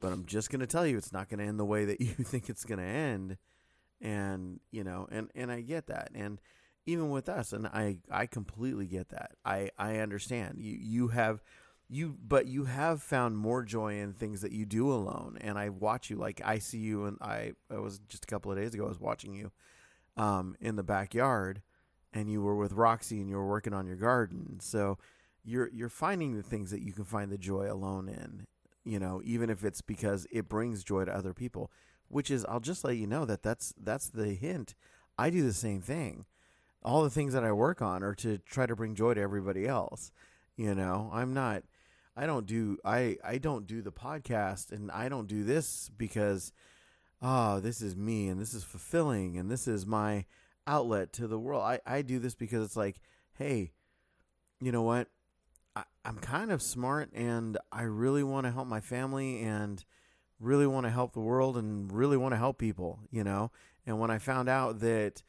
but 0.00 0.12
I'm 0.12 0.26
just 0.26 0.50
going 0.50 0.60
to 0.60 0.66
tell 0.66 0.86
you 0.86 0.96
it's 0.96 1.12
not 1.12 1.28
going 1.28 1.38
to 1.38 1.44
end 1.44 1.58
the 1.58 1.64
way 1.64 1.84
that 1.84 2.00
you 2.00 2.08
think 2.08 2.48
it's 2.48 2.64
going 2.64 2.78
to 2.78 2.84
end, 2.84 3.36
and 4.00 4.60
you 4.70 4.84
know, 4.84 5.08
and 5.10 5.30
and 5.34 5.50
I 5.50 5.60
get 5.60 5.86
that, 5.86 6.10
and 6.14 6.40
even 6.86 7.10
with 7.10 7.28
us, 7.28 7.52
and 7.52 7.66
I 7.66 7.98
I 8.10 8.26
completely 8.26 8.86
get 8.86 9.10
that. 9.10 9.32
I 9.44 9.70
I 9.78 9.98
understand. 9.98 10.58
You 10.58 10.76
you 10.80 11.08
have 11.08 11.42
you 11.90 12.16
but 12.22 12.46
you 12.46 12.64
have 12.64 13.02
found 13.02 13.38
more 13.38 13.62
joy 13.62 13.98
in 13.98 14.12
things 14.12 14.42
that 14.42 14.52
you 14.52 14.66
do 14.66 14.92
alone. 14.92 15.38
And 15.40 15.58
i 15.58 15.70
watch 15.70 16.10
you 16.10 16.16
like 16.16 16.42
i 16.44 16.58
see 16.58 16.76
you 16.76 17.06
and 17.06 17.16
i 17.22 17.52
it 17.70 17.80
was 17.80 17.98
just 18.10 18.24
a 18.24 18.26
couple 18.26 18.52
of 18.52 18.58
days 18.58 18.74
ago 18.74 18.84
i 18.84 18.88
was 18.88 19.00
watching 19.00 19.32
you 19.32 19.50
um 20.18 20.54
in 20.60 20.76
the 20.76 20.82
backyard 20.82 21.62
and 22.12 22.30
you 22.30 22.42
were 22.42 22.56
with 22.56 22.72
roxy 22.72 23.20
and 23.20 23.28
you 23.28 23.36
were 23.36 23.46
working 23.46 23.72
on 23.74 23.86
your 23.86 23.96
garden. 23.96 24.58
So 24.60 24.98
you're 25.44 25.68
you're 25.72 25.88
finding 25.88 26.36
the 26.36 26.42
things 26.42 26.70
that 26.70 26.82
you 26.82 26.92
can 26.92 27.04
find 27.04 27.30
the 27.30 27.38
joy 27.38 27.70
alone 27.70 28.08
in 28.08 28.46
you 28.84 28.98
know 28.98 29.20
even 29.24 29.50
if 29.50 29.64
it's 29.64 29.80
because 29.80 30.26
it 30.30 30.48
brings 30.48 30.84
joy 30.84 31.04
to 31.04 31.14
other 31.14 31.34
people 31.34 31.70
which 32.08 32.30
is 32.30 32.44
i'll 32.46 32.60
just 32.60 32.84
let 32.84 32.96
you 32.96 33.06
know 33.06 33.24
that 33.24 33.42
that's 33.42 33.74
that's 33.82 34.08
the 34.08 34.34
hint 34.34 34.74
i 35.18 35.30
do 35.30 35.42
the 35.42 35.52
same 35.52 35.80
thing 35.80 36.24
all 36.82 37.02
the 37.02 37.10
things 37.10 37.32
that 37.32 37.44
i 37.44 37.52
work 37.52 37.82
on 37.82 38.02
are 38.02 38.14
to 38.14 38.38
try 38.38 38.66
to 38.66 38.76
bring 38.76 38.94
joy 38.94 39.14
to 39.14 39.20
everybody 39.20 39.66
else 39.66 40.10
You 40.56 40.74
know, 40.74 41.08
I'm 41.12 41.34
not. 41.34 41.62
I 42.16 42.26
don't 42.26 42.44
do. 42.46 42.78
I 42.84 43.16
I 43.22 43.38
don't 43.38 43.66
do 43.66 43.80
the 43.80 43.92
podcast, 43.92 44.72
and 44.72 44.90
I 44.90 45.08
don't 45.08 45.28
do 45.28 45.44
this 45.44 45.88
because, 45.96 46.52
ah, 47.22 47.60
this 47.60 47.80
is 47.80 47.94
me, 47.96 48.28
and 48.28 48.40
this 48.40 48.54
is 48.54 48.64
fulfilling, 48.64 49.38
and 49.38 49.48
this 49.50 49.68
is 49.68 49.86
my 49.86 50.24
outlet 50.66 51.12
to 51.14 51.28
the 51.28 51.38
world. 51.38 51.62
I 51.62 51.80
I 51.86 52.02
do 52.02 52.18
this 52.18 52.34
because 52.34 52.64
it's 52.64 52.76
like, 52.76 53.00
hey, 53.34 53.72
you 54.60 54.72
know 54.72 54.82
what? 54.82 55.08
I, 55.78 55.84
I'm 56.08 56.18
kind 56.18 56.50
of 56.52 56.62
smart, 56.62 57.10
and 57.14 57.58
I 57.72 57.82
really 57.82 58.22
want 58.22 58.46
to 58.46 58.52
help 58.52 58.66
my 58.68 58.80
family, 58.80 59.42
and 59.42 59.84
really 60.40 60.66
want 60.66 60.86
to 60.86 60.90
help 60.90 61.12
the 61.12 61.20
world, 61.20 61.56
and 61.56 61.92
really 61.92 62.16
want 62.16 62.32
to 62.32 62.38
help 62.38 62.58
people. 62.58 63.00
You 63.10 63.24
know, 63.24 63.50
and 63.86 63.98
when 64.00 64.10
I 64.10 64.18
found 64.18 64.48
out 64.48 64.80
that 64.80 65.22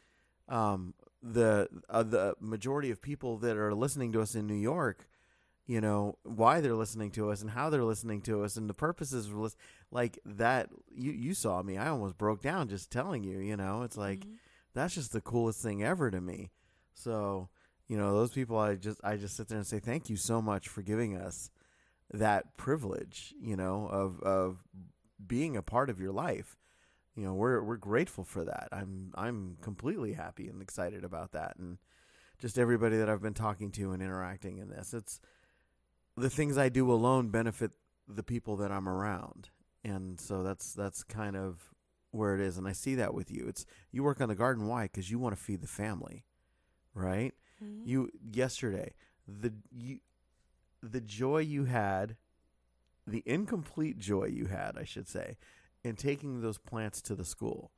um, 0.47 0.93
the 1.21 1.67
uh, 1.89 2.03
the 2.03 2.35
majority 2.39 2.91
of 2.91 3.01
people 3.01 3.37
that 3.39 3.57
are 3.57 3.73
listening 3.73 4.11
to 4.13 4.21
us 4.21 4.35
in 4.35 4.47
New 4.47 4.53
York, 4.55 5.07
you 5.65 5.81
know, 5.81 6.17
why 6.23 6.61
they're 6.61 6.73
listening 6.73 7.11
to 7.11 7.29
us 7.31 7.41
and 7.41 7.51
how 7.51 7.69
they're 7.69 7.83
listening 7.83 8.21
to 8.23 8.43
us 8.43 8.55
and 8.55 8.69
the 8.69 8.73
purposes 8.73 9.27
of 9.27 9.35
lis- 9.35 9.57
like 9.91 10.19
that. 10.25 10.69
You 10.93 11.11
you 11.11 11.33
saw 11.33 11.61
me. 11.61 11.77
I 11.77 11.89
almost 11.89 12.17
broke 12.17 12.41
down 12.41 12.69
just 12.69 12.91
telling 12.91 13.23
you. 13.23 13.39
You 13.39 13.57
know, 13.57 13.83
it's 13.83 13.97
like 13.97 14.21
Mhm. 14.21 14.37
that's 14.73 14.95
just 14.95 15.11
the 15.11 15.21
coolest 15.21 15.61
thing 15.61 15.83
ever 15.83 16.09
to 16.09 16.21
me. 16.21 16.51
So 16.93 17.49
you 17.89 17.97
know, 17.97 18.13
those 18.13 18.31
people, 18.31 18.57
I 18.57 18.75
just 18.75 19.01
I 19.03 19.17
just 19.17 19.35
sit 19.35 19.49
there 19.49 19.57
and 19.57 19.67
say 19.67 19.79
thank 19.79 20.09
you 20.09 20.15
so 20.15 20.41
much 20.41 20.69
for 20.69 20.83
giving 20.83 21.17
us 21.17 21.49
that 22.13 22.55
privilege. 22.55 23.33
You 23.41 23.57
know, 23.57 23.87
of 23.87 24.21
of 24.21 24.59
being 25.25 25.57
a 25.57 25.61
part 25.61 25.89
of 25.89 25.99
your 25.99 26.11
life. 26.11 26.55
You 27.15 27.25
know 27.25 27.33
we're 27.33 27.61
we're 27.61 27.77
grateful 27.77 28.23
for 28.23 28.45
that. 28.45 28.69
I'm 28.71 29.11
i'm 29.15 29.57
completely 29.61 30.13
happy 30.13 30.47
and 30.47 30.61
excited 30.61 31.03
about 31.03 31.33
that. 31.33 31.57
And 31.57 31.79
just 32.39 32.57
everybody 32.57 32.95
that 32.95 33.09
i've 33.09 33.21
been 33.21 33.33
talking 33.33 33.71
to 33.71 33.91
and 33.91 34.01
interacting 34.01 34.59
in 34.59 34.69
this 34.69 34.93
it's 34.93 35.19
the 36.15 36.29
things 36.29 36.57
i 36.57 36.69
do 36.69 36.89
alone 36.89 37.27
benefit 37.27 37.71
the 38.07 38.23
people 38.23 38.55
that 38.57 38.71
i'm 38.71 38.87
around. 38.87 39.49
And 39.83 40.19
so 40.19 40.43
that's 40.43 40.73
that's 40.73 41.03
kind 41.03 41.35
of 41.35 41.73
where 42.11 42.35
it 42.35 42.41
is. 42.41 42.57
And 42.57 42.67
i 42.67 42.71
see 42.71 42.95
that 42.95 43.13
with 43.13 43.31
you. 43.31 43.47
It's 43.49 43.65
you 43.91 44.03
work 44.03 44.21
on 44.21 44.29
the 44.29 44.35
garden 44.35 44.67
why 44.67 44.83
because 44.83 45.11
you 45.11 45.19
want 45.19 45.35
to 45.35 45.41
feed 45.41 45.61
the 45.61 45.67
family 45.67 46.23
right 46.93 47.33
Mhm. 47.63 47.85
you 47.85 48.09
yesterday 48.31 48.93
the 49.27 49.53
you 49.71 49.99
the 50.81 51.01
joy 51.01 51.39
you 51.39 51.65
had 51.65 52.15
the 53.05 53.21
incomplete 53.25 53.97
joy 53.97 54.25
you 54.25 54.45
had 54.45 54.77
i 54.77 54.83
should 54.83 55.07
say 55.07 55.37
in 55.83 55.95
taking 55.95 56.41
those 56.41 56.57
plants 56.57 57.01
to 57.01 57.15
the 57.15 57.25
school. 57.25 57.71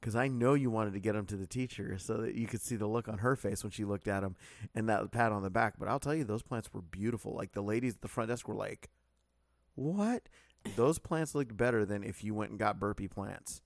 Because 0.00 0.14
i 0.14 0.28
know 0.28 0.54
you 0.54 0.70
wanted 0.70 0.92
to 0.92 1.00
get 1.00 1.14
them 1.14 1.26
to 1.26 1.36
the 1.36 1.46
teacher 1.46 1.98
so 1.98 2.18
that 2.18 2.34
you 2.36 2.46
could 2.46 2.60
see 2.62 2.76
the 2.76 2.86
look 2.86 3.08
on 3.08 3.18
her 3.18 3.34
face 3.34 3.64
when 3.64 3.70
she 3.72 3.84
looked 3.84 4.06
at 4.08 4.20
them 4.20 4.36
and 4.74 4.88
that 4.88 5.10
pat 5.10 5.32
on 5.32 5.42
the 5.42 5.50
back. 5.50 5.74
But 5.78 5.88
i'll 5.88 5.98
tell 5.98 6.14
you 6.14 6.24
those 6.24 6.42
plants 6.42 6.72
were 6.72 6.80
beautiful. 6.82 7.34
Like 7.34 7.52
the 7.52 7.62
ladies 7.62 7.94
at 7.94 8.00
the 8.02 8.08
front 8.08 8.30
desk 8.30 8.46
were 8.46 8.54
like 8.54 8.90
what? 9.74 10.28
Those 10.76 10.98
plants 10.98 11.34
looked 11.34 11.56
better 11.56 11.84
than 11.84 12.02
if 12.04 12.22
you 12.24 12.34
went 12.34 12.50
and 12.50 12.58
got 12.58 12.78
burpee 12.80 13.08
plants 13.08 13.60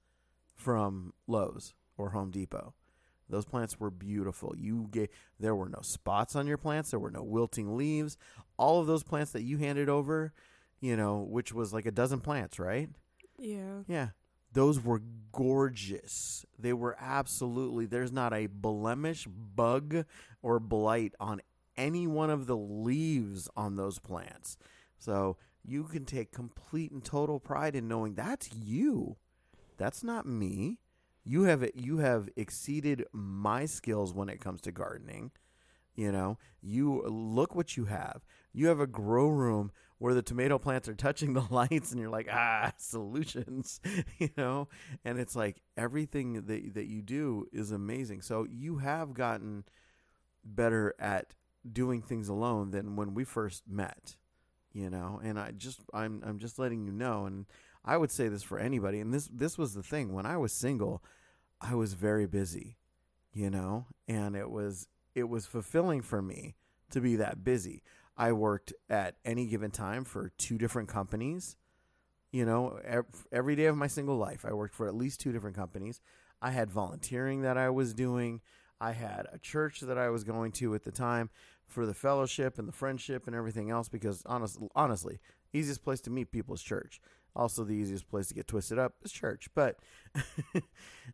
from 0.55 1.12
lowes 1.26 1.74
or 1.96 2.11
home 2.11 2.31
depot 2.31 2.74
those 3.33 3.47
plants 3.47 3.81
were 3.81 3.90
beautiful. 3.90 4.55
You 4.59 4.88
gave 4.90 5.09
there 5.40 5.55
were 5.55 5.71
no 5.71 5.81
spots 5.81 6.37
on 6.37 6.47
your 6.47 6.59
plants, 6.59 6.90
there 6.90 7.01
were 7.01 7.11
no 7.11 7.23
wilting 7.23 7.79
leaves. 7.79 8.18
All 8.59 8.79
of 8.79 8.87
those 8.87 9.03
plants 9.03 9.33
that 9.33 9.40
you 9.42 9.57
handed 9.57 9.88
over, 9.88 10.35
you 10.81 10.97
know, 10.99 11.21
which 11.21 11.51
was 11.51 11.73
like 11.73 11.87
a 11.87 11.90
dozen 11.90 12.21
plants, 12.21 12.59
right? 12.59 12.90
Yeah. 13.38 13.85
Yeah. 13.88 14.09
Those 14.53 14.85
were 14.85 15.01
gorgeous. 15.33 16.45
They 16.59 16.75
were 16.75 16.95
absolutely 17.01 17.87
there's 17.87 18.12
not 18.12 18.35
a 18.35 18.49
blemish, 18.49 19.27
bug, 19.27 20.05
or 20.42 20.61
blight 20.61 21.14
on 21.18 21.40
any 21.75 22.07
one 22.07 22.29
of 22.29 22.47
the 22.47 22.57
leaves 22.57 23.49
on 23.57 23.77
those 23.77 23.99
plants. 23.99 24.59
So 24.99 25.38
you 25.64 25.85
can 25.85 26.05
take 26.05 26.33
complete 26.33 26.92
and 26.92 27.03
total 27.03 27.40
pride 27.40 27.75
in 27.75 27.88
knowing 27.88 28.12
that's 28.12 28.53
you. 28.53 29.16
That's 29.79 30.05
not 30.05 30.27
me. 30.27 30.81
You 31.24 31.44
have 31.44 31.68
you 31.74 31.98
have 31.98 32.28
exceeded 32.37 33.04
my 33.12 33.66
skills 33.66 34.12
when 34.12 34.28
it 34.28 34.40
comes 34.40 34.61
to 34.62 34.72
gardening. 34.72 35.30
You 35.94 36.11
know, 36.11 36.38
you 36.61 37.02
look 37.06 37.54
what 37.54 37.76
you 37.76 37.85
have. 37.85 38.24
You 38.52 38.68
have 38.68 38.80
a 38.80 38.87
grow 38.87 39.28
room 39.28 39.70
where 39.98 40.14
the 40.14 40.22
tomato 40.22 40.58
plants 40.58 40.88
are 40.88 40.94
touching 40.94 41.32
the 41.35 41.46
lights, 41.50 41.92
and 41.92 42.00
you're 42.00 42.11
like, 42.11 42.28
ah, 42.30 42.72
solutions. 42.78 43.80
you 44.18 44.30
know, 44.37 44.68
and 45.04 45.18
it's 45.18 45.37
like 45.37 45.62
everything 45.76 46.46
that 46.46 46.74
that 46.74 46.87
you 46.87 47.02
do 47.02 47.46
is 47.52 47.70
amazing. 47.70 48.22
So 48.22 48.46
you 48.50 48.78
have 48.78 49.14
gotten 49.14 49.64
better 50.44 50.94
at 50.98 51.35
doing 51.70 52.02
things 52.02 52.28
alone 52.28 52.70
than 52.70 52.96
when 52.96 53.14
we 53.14 53.24
first 53.24 53.68
met. 53.68 54.16
You 54.72 54.88
know, 54.88 55.20
and 55.22 55.38
I 55.38 55.52
just 55.52 55.80
I'm 55.92 56.22
I'm 56.26 56.38
just 56.38 56.58
letting 56.58 56.85
you 56.85 56.92
know, 56.92 57.26
and 57.26 57.46
I 57.85 57.97
would 57.97 58.11
say 58.11 58.29
this 58.29 58.42
for 58.42 58.59
anybody, 58.59 59.01
and 59.01 59.12
this 59.12 59.29
this 59.33 59.59
was 59.59 59.75
the 59.75 59.83
thing 59.83 60.12
when 60.12 60.27
I 60.27 60.37
was 60.37 60.53
single, 60.53 61.03
I 61.61 61.75
was 61.75 61.95
very 61.95 62.27
busy, 62.27 62.77
you 63.33 63.51
know, 63.51 63.87
and 64.07 64.37
it 64.37 64.51
was 64.51 64.88
it 65.14 65.29
was 65.29 65.47
fulfilling 65.47 66.03
for 66.03 66.23
me 66.23 66.55
to 66.90 67.01
be 67.01 67.16
that 67.16 67.45
busy. 67.45 67.83
I 68.16 68.33
worked 68.33 68.73
at 68.88 69.16
any 69.25 69.47
given 69.47 69.71
time 69.71 70.05
for 70.05 70.31
two 70.38 70.59
different 70.59 70.88
companies. 70.88 71.57
You 72.31 72.47
know, 72.47 72.79
every 73.31 73.57
day 73.57 73.66
of 73.66 73.77
my 73.77 73.88
single 73.88 74.16
life, 74.16 74.45
I 74.47 74.53
worked 74.53 74.75
for 74.75 74.87
at 74.87 74.95
least 74.95 75.21
two 75.21 75.33
different 75.33 75.57
companies. 75.57 76.01
I 76.40 76.51
had 76.51 76.71
volunteering 76.71 77.42
that 77.42 77.59
I 77.59 77.68
was 77.71 77.92
doing. 77.92 78.40
I 78.81 78.92
had 78.92 79.27
a 79.33 79.38
church 79.38 79.81
that 79.81 79.99
I 79.99 80.09
was 80.09 80.25
going 80.25 80.53
to 80.53 80.75
at 80.75 80.83
the 80.83 80.90
time 80.90 81.31
for 81.66 81.87
the 81.87 81.95
fellowship 81.95 82.59
and 82.59 82.66
the 82.66 82.73
friendship 82.73 83.27
and 83.27 83.37
everything 83.37 83.71
else 83.71 83.88
because 83.88 84.23
honest, 84.27 84.59
honestly, 84.75 85.21
easiest 85.53 85.85
place 85.85 86.01
to 86.03 86.11
meet 86.11 86.33
people 86.33 86.55
is 86.55 86.62
church. 86.62 87.01
Also 87.35 87.64
the 87.64 87.73
easiest 87.75 88.09
place 88.09 88.29
to 88.29 88.35
get 88.35 88.47
twisted 88.47 88.79
up 88.79 88.95
is 89.03 89.12
church. 89.12 89.49
But 89.55 89.79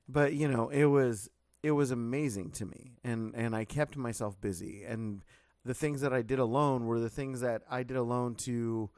but 0.09 0.35
you 0.35 0.49
know, 0.49 0.69
it 0.69 0.87
was 0.87 1.29
it 1.63 1.73
was 1.73 1.91
amazing 1.91 2.51
to 2.53 2.67
me 2.67 2.99
and 3.05 3.35
and 3.35 3.55
I 3.55 3.65
kept 3.65 3.97
myself 3.97 4.41
busy 4.41 4.85
and 4.85 5.23
the 5.65 5.75
things 5.75 6.01
that 6.01 6.13
I 6.13 6.23
did 6.23 6.39
alone 6.39 6.87
were 6.87 7.01
the 7.01 7.11
things 7.11 7.41
that 7.41 7.63
I 7.71 7.83
did 7.83 7.97
alone 7.97 8.37
to 8.37 8.91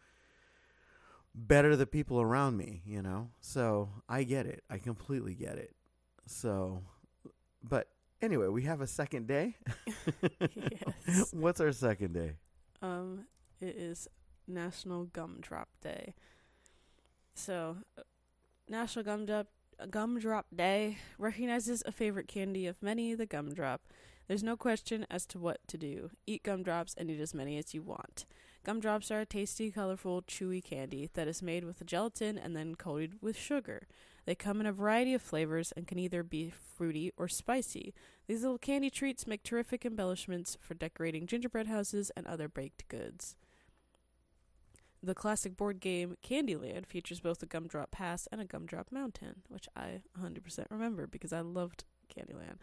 better 1.34 1.76
the 1.76 1.86
people 1.86 2.20
around 2.20 2.56
me, 2.56 2.82
you 2.84 3.02
know? 3.02 3.30
So 3.40 3.88
I 4.08 4.24
get 4.24 4.46
it. 4.46 4.62
I 4.68 4.78
completely 4.78 5.34
get 5.34 5.58
it. 5.58 5.74
So, 6.26 6.82
but 7.62 7.88
anyway, 8.20 8.48
we 8.48 8.62
have 8.64 8.80
a 8.80 8.86
second 8.86 9.26
day. 9.26 9.56
Yes. 11.06 11.30
What's 11.32 11.60
our 11.60 11.72
second 11.72 12.14
day? 12.14 12.34
Um, 12.82 13.26
it 13.60 13.76
is 13.76 14.08
National 14.46 15.04
Gumdrop 15.04 15.68
Day. 15.82 16.14
So, 17.40 17.78
uh, 17.96 18.02
National 18.68 19.02
Gumdrop 19.02 19.46
Gumdrop 19.90 20.44
Day 20.54 20.98
recognizes 21.16 21.82
a 21.86 21.90
favorite 21.90 22.28
candy 22.28 22.66
of 22.66 22.82
many, 22.82 23.14
the 23.14 23.24
gumdrop. 23.24 23.80
There's 24.28 24.42
no 24.42 24.58
question 24.58 25.06
as 25.10 25.24
to 25.28 25.38
what 25.38 25.66
to 25.68 25.78
do. 25.78 26.10
Eat 26.26 26.42
gumdrops 26.42 26.94
and 26.98 27.10
eat 27.10 27.18
as 27.18 27.32
many 27.32 27.56
as 27.56 27.72
you 27.72 27.80
want. 27.80 28.26
Gumdrops 28.62 29.10
are 29.10 29.20
a 29.20 29.26
tasty, 29.26 29.70
colorful, 29.70 30.20
chewy 30.20 30.62
candy 30.62 31.08
that 31.14 31.26
is 31.26 31.42
made 31.42 31.64
with 31.64 31.84
gelatin 31.86 32.36
and 32.36 32.54
then 32.54 32.74
coated 32.74 33.14
with 33.22 33.38
sugar. 33.38 33.88
They 34.26 34.34
come 34.34 34.60
in 34.60 34.66
a 34.66 34.72
variety 34.72 35.14
of 35.14 35.22
flavors 35.22 35.72
and 35.72 35.86
can 35.86 35.98
either 35.98 36.22
be 36.22 36.52
fruity 36.76 37.10
or 37.16 37.26
spicy. 37.26 37.94
These 38.26 38.42
little 38.42 38.58
candy 38.58 38.90
treats 38.90 39.26
make 39.26 39.42
terrific 39.42 39.86
embellishments 39.86 40.58
for 40.60 40.74
decorating 40.74 41.26
gingerbread 41.26 41.68
houses 41.68 42.12
and 42.14 42.26
other 42.26 42.48
baked 42.48 42.86
goods. 42.88 43.34
The 45.02 45.14
classic 45.14 45.56
board 45.56 45.80
game 45.80 46.16
Candyland 46.22 46.86
features 46.86 47.20
both 47.20 47.42
a 47.42 47.46
gumdrop 47.46 47.90
pass 47.90 48.28
and 48.30 48.40
a 48.40 48.44
gumdrop 48.44 48.92
mountain, 48.92 49.42
which 49.48 49.66
I 49.74 50.02
100% 50.20 50.66
remember 50.70 51.06
because 51.06 51.32
I 51.32 51.40
loved 51.40 51.84
Candyland. 52.14 52.56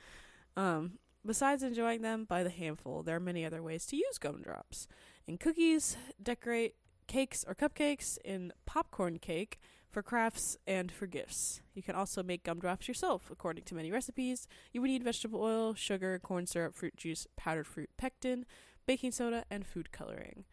Um, 0.55 0.99
besides 1.25 1.63
enjoying 1.63 2.03
them 2.03 2.25
by 2.25 2.43
the 2.43 2.51
handful, 2.51 3.01
there 3.01 3.15
are 3.15 3.19
many 3.19 3.43
other 3.43 3.63
ways 3.63 3.85
to 3.87 3.95
use 3.95 4.19
gumdrops. 4.19 4.87
In 5.25 5.37
cookies, 5.37 5.97
decorate 6.21 6.75
cakes 7.07 7.43
or 7.47 7.55
cupcakes, 7.55 8.17
in 8.23 8.53
popcorn 8.65 9.17
cake, 9.17 9.59
for 9.89 10.03
crafts, 10.03 10.57
and 10.67 10.91
for 10.91 11.07
gifts. 11.07 11.61
You 11.73 11.81
can 11.81 11.95
also 11.95 12.21
make 12.21 12.43
gumdrops 12.43 12.87
yourself. 12.87 13.29
According 13.31 13.63
to 13.63 13.75
many 13.75 13.91
recipes, 13.91 14.47
you 14.71 14.81
would 14.81 14.89
need 14.89 15.03
vegetable 15.03 15.41
oil, 15.41 15.73
sugar, 15.73 16.19
corn 16.19 16.45
syrup, 16.45 16.75
fruit 16.75 16.95
juice, 16.97 17.25
powdered 17.35 17.65
fruit 17.65 17.89
pectin, 17.97 18.45
baking 18.85 19.11
soda, 19.11 19.45
and 19.49 19.65
food 19.65 19.91
coloring. 19.91 20.43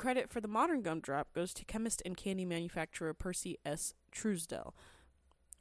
Credit 0.00 0.30
for 0.30 0.40
the 0.40 0.48
modern 0.48 0.80
gumdrop 0.80 1.30
goes 1.34 1.52
to 1.52 1.62
chemist 1.66 2.00
and 2.06 2.16
candy 2.16 2.46
manufacturer 2.46 3.12
Percy 3.12 3.58
S. 3.66 3.92
Truesdell. 4.10 4.72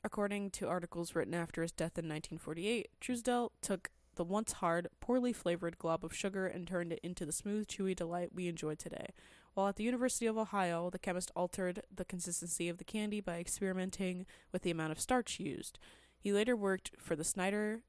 According 0.01 0.51
to 0.51 0.69
articles 0.69 1.13
written 1.13 1.33
after 1.33 1.61
his 1.61 1.73
death 1.73 1.97
in 1.97 2.05
1948, 2.05 2.87
Truesdell 3.01 3.51
took 3.61 3.89
the 4.15 4.23
once 4.23 4.53
hard, 4.53 4.87
poorly 5.01 5.33
flavored 5.33 5.77
glob 5.77 6.05
of 6.05 6.15
sugar 6.15 6.47
and 6.47 6.65
turned 6.65 6.93
it 6.93 7.01
into 7.03 7.25
the 7.25 7.33
smooth, 7.33 7.67
chewy 7.67 7.93
delight 7.93 8.29
we 8.33 8.47
enjoy 8.47 8.75
today. 8.75 9.07
While 9.55 9.67
at 9.67 9.75
the 9.75 9.83
University 9.83 10.25
of 10.25 10.37
Ohio, 10.37 10.89
the 10.89 10.99
chemist 10.99 11.31
altered 11.35 11.83
the 11.93 12.05
consistency 12.05 12.69
of 12.69 12.77
the 12.77 12.85
candy 12.85 13.19
by 13.19 13.39
experimenting 13.39 14.25
with 14.53 14.61
the 14.61 14.71
amount 14.71 14.93
of 14.93 15.01
starch 15.01 15.41
used. 15.41 15.79
He 16.17 16.31
later 16.31 16.55
worked 16.55 16.91
for 16.97 17.17
the 17.17 17.25
Snyder. 17.25 17.81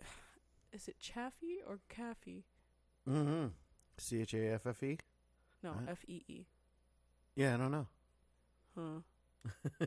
Is 0.72 0.88
it 0.88 0.98
Chaffee 0.98 1.58
or 1.68 1.80
Caffey? 1.90 2.44
Mm-hmm. 3.06 3.48
C 3.98 4.22
H 4.22 4.32
A 4.32 4.54
F 4.54 4.66
F 4.66 4.82
E. 4.82 4.96
No? 5.64 5.74
F 5.88 6.04
E 6.06 6.22
E. 6.28 6.44
Yeah, 7.34 7.54
I 7.54 7.56
don't 7.56 7.72
know. 7.72 7.86
Huh. 8.76 9.86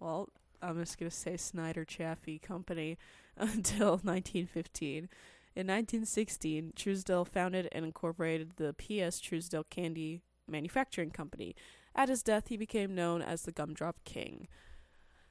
Well, 0.00 0.30
I'm 0.60 0.80
just 0.80 0.98
gonna 0.98 1.12
say 1.12 1.36
Snyder 1.36 1.84
Chaffee 1.84 2.40
Company 2.40 2.98
until 3.36 4.00
1915. 4.02 5.08
In 5.54 5.66
1916, 5.66 6.72
Truesdell 6.74 7.24
founded 7.24 7.68
and 7.70 7.84
incorporated 7.84 8.54
the 8.56 8.72
P.S. 8.72 9.20
Truesdell 9.20 9.64
Candy 9.70 10.22
Manufacturing 10.48 11.10
Company. 11.10 11.54
At 11.94 12.08
his 12.08 12.22
death, 12.24 12.48
he 12.48 12.56
became 12.56 12.96
known 12.96 13.22
as 13.22 13.42
the 13.42 13.52
Gumdrop 13.52 13.94
King. 14.04 14.48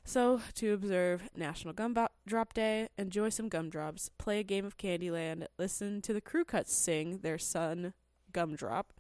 So, 0.04 0.42
to 0.56 0.74
observe 0.74 1.30
National 1.36 1.74
Gumdrop 1.74 2.54
Day, 2.54 2.88
enjoy 2.98 3.30
some 3.30 3.50
gumdrops, 3.50 4.10
play 4.18 4.40
a 4.40 4.44
game 4.44 4.66
of 4.66 4.78
Candyland, 4.78 5.48
listen 5.60 6.02
to 6.04 6.14
the 6.14 6.22
crew 6.22 6.46
cuts 6.46 6.74
sing 6.74 7.20
their 7.20 7.38
son 7.38 7.94
Gumdrop, 8.32 8.94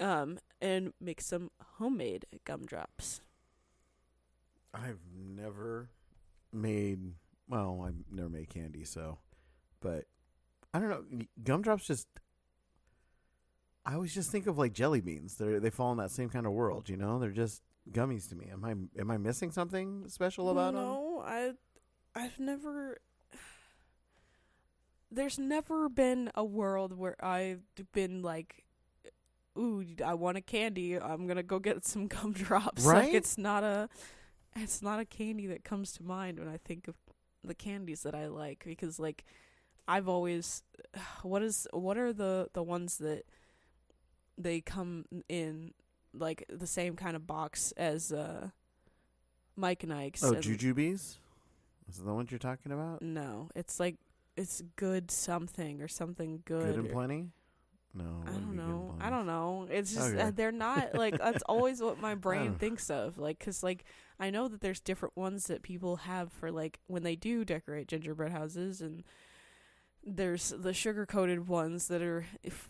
um, 0.00 0.38
and 0.60 0.92
make 1.00 1.20
some 1.20 1.50
homemade 1.76 2.26
gumdrops. 2.44 3.20
I've 4.74 5.00
never 5.14 5.88
made. 6.52 7.12
Well, 7.48 7.84
I've 7.86 7.94
never 8.10 8.28
made 8.28 8.48
candy, 8.50 8.84
so. 8.84 9.18
But 9.80 10.04
I 10.74 10.78
don't 10.78 10.90
know. 10.90 11.24
Gumdrops 11.42 11.86
just. 11.86 12.06
I 13.86 13.94
always 13.94 14.12
just 14.12 14.30
think 14.30 14.46
of 14.46 14.58
like 14.58 14.72
jelly 14.74 15.00
beans. 15.00 15.36
They 15.36 15.58
they 15.58 15.70
fall 15.70 15.92
in 15.92 15.98
that 15.98 16.10
same 16.10 16.28
kind 16.28 16.46
of 16.46 16.52
world, 16.52 16.88
you 16.88 16.96
know. 16.96 17.18
They're 17.18 17.30
just 17.30 17.62
gummies 17.90 18.28
to 18.28 18.36
me. 18.36 18.48
Am 18.52 18.64
I 18.64 19.00
am 19.00 19.10
I 19.10 19.16
missing 19.16 19.50
something 19.50 20.04
special 20.08 20.50
about 20.50 20.74
them? 20.74 20.82
no, 20.82 21.22
I, 21.24 21.52
I've 22.14 22.38
never. 22.38 22.98
There's 25.10 25.38
never 25.38 25.88
been 25.88 26.30
a 26.34 26.44
world 26.44 26.92
where 26.92 27.16
I've 27.24 27.62
been 27.92 28.20
like, 28.20 28.64
"Ooh, 29.58 29.84
I 30.04 30.14
want 30.14 30.36
a 30.36 30.40
candy. 30.40 30.96
I'm 30.98 31.26
gonna 31.26 31.42
go 31.42 31.58
get 31.58 31.84
some 31.84 32.06
gumdrops." 32.14 32.84
Right? 32.84 33.06
Like 33.06 33.14
it's 33.14 33.36
not 33.36 33.64
a, 33.64 33.88
it's 34.56 34.82
not 34.82 35.00
a 35.00 35.04
candy 35.04 35.46
that 35.48 35.64
comes 35.64 35.92
to 35.94 36.02
mind 36.02 36.38
when 36.38 36.48
I 36.48 36.58
think 36.58 36.88
of 36.88 36.94
the 37.44 37.54
candies 37.54 38.02
that 38.02 38.14
I 38.14 38.26
like 38.26 38.64
because 38.64 38.98
like, 38.98 39.24
I've 39.86 40.08
always, 40.08 40.62
what 41.22 41.42
is 41.42 41.66
what 41.72 41.98
are 41.98 42.12
the 42.12 42.48
the 42.52 42.62
ones 42.62 42.98
that 42.98 43.24
they 44.36 44.60
come 44.60 45.04
in 45.28 45.72
like 46.14 46.44
the 46.48 46.66
same 46.66 46.94
kind 46.96 47.16
of 47.16 47.26
box 47.26 47.72
as 47.76 48.12
uh 48.12 48.48
Mike 49.56 49.82
and 49.82 49.92
Ike's. 49.92 50.22
Oh, 50.22 50.32
and- 50.34 50.42
jujubes. 50.42 51.18
Is 51.88 51.96
that 51.96 52.04
the 52.04 52.12
one 52.14 52.26
you're 52.30 52.38
talking 52.38 52.70
about? 52.70 53.00
No, 53.02 53.48
it's 53.54 53.80
like 53.80 53.96
it's 54.36 54.62
good 54.76 55.10
something 55.10 55.80
or 55.80 55.88
something 55.88 56.42
good. 56.44 56.62
Good 56.66 56.76
and 56.76 56.88
or- 56.88 56.92
plenty. 56.92 57.28
No, 57.98 58.22
I 58.26 58.30
don't 58.30 58.50
be 58.52 58.56
Good 58.56 58.66
and 58.66 58.88
know. 58.88 58.94
I 59.00 59.10
don't 59.10 59.26
know. 59.26 59.66
It's 59.70 59.92
just 59.94 60.12
Okay. 60.14 60.22
uh, 60.22 60.30
they're 60.34 60.52
not 60.52 60.94
like 60.94 61.18
that's 61.18 61.42
always 61.42 61.80
what 61.80 62.00
my 62.00 62.14
brain 62.26 62.54
thinks 62.54 62.90
of. 62.90 63.18
Like, 63.18 63.38
cause 63.38 63.62
like 63.62 63.84
I 64.18 64.30
know 64.30 64.48
that 64.48 64.60
there's 64.60 64.80
different 64.80 65.16
ones 65.16 65.46
that 65.48 65.62
people 65.62 65.96
have 65.96 66.32
for 66.32 66.50
like 66.50 66.80
when 66.86 67.02
they 67.02 67.16
do 67.16 67.44
decorate 67.44 67.88
gingerbread 67.88 68.32
houses, 68.32 68.80
and 68.80 69.04
there's 70.04 70.54
the 70.56 70.72
sugar 70.72 71.04
coated 71.06 71.48
ones 71.48 71.88
that 71.88 72.02
are 72.02 72.24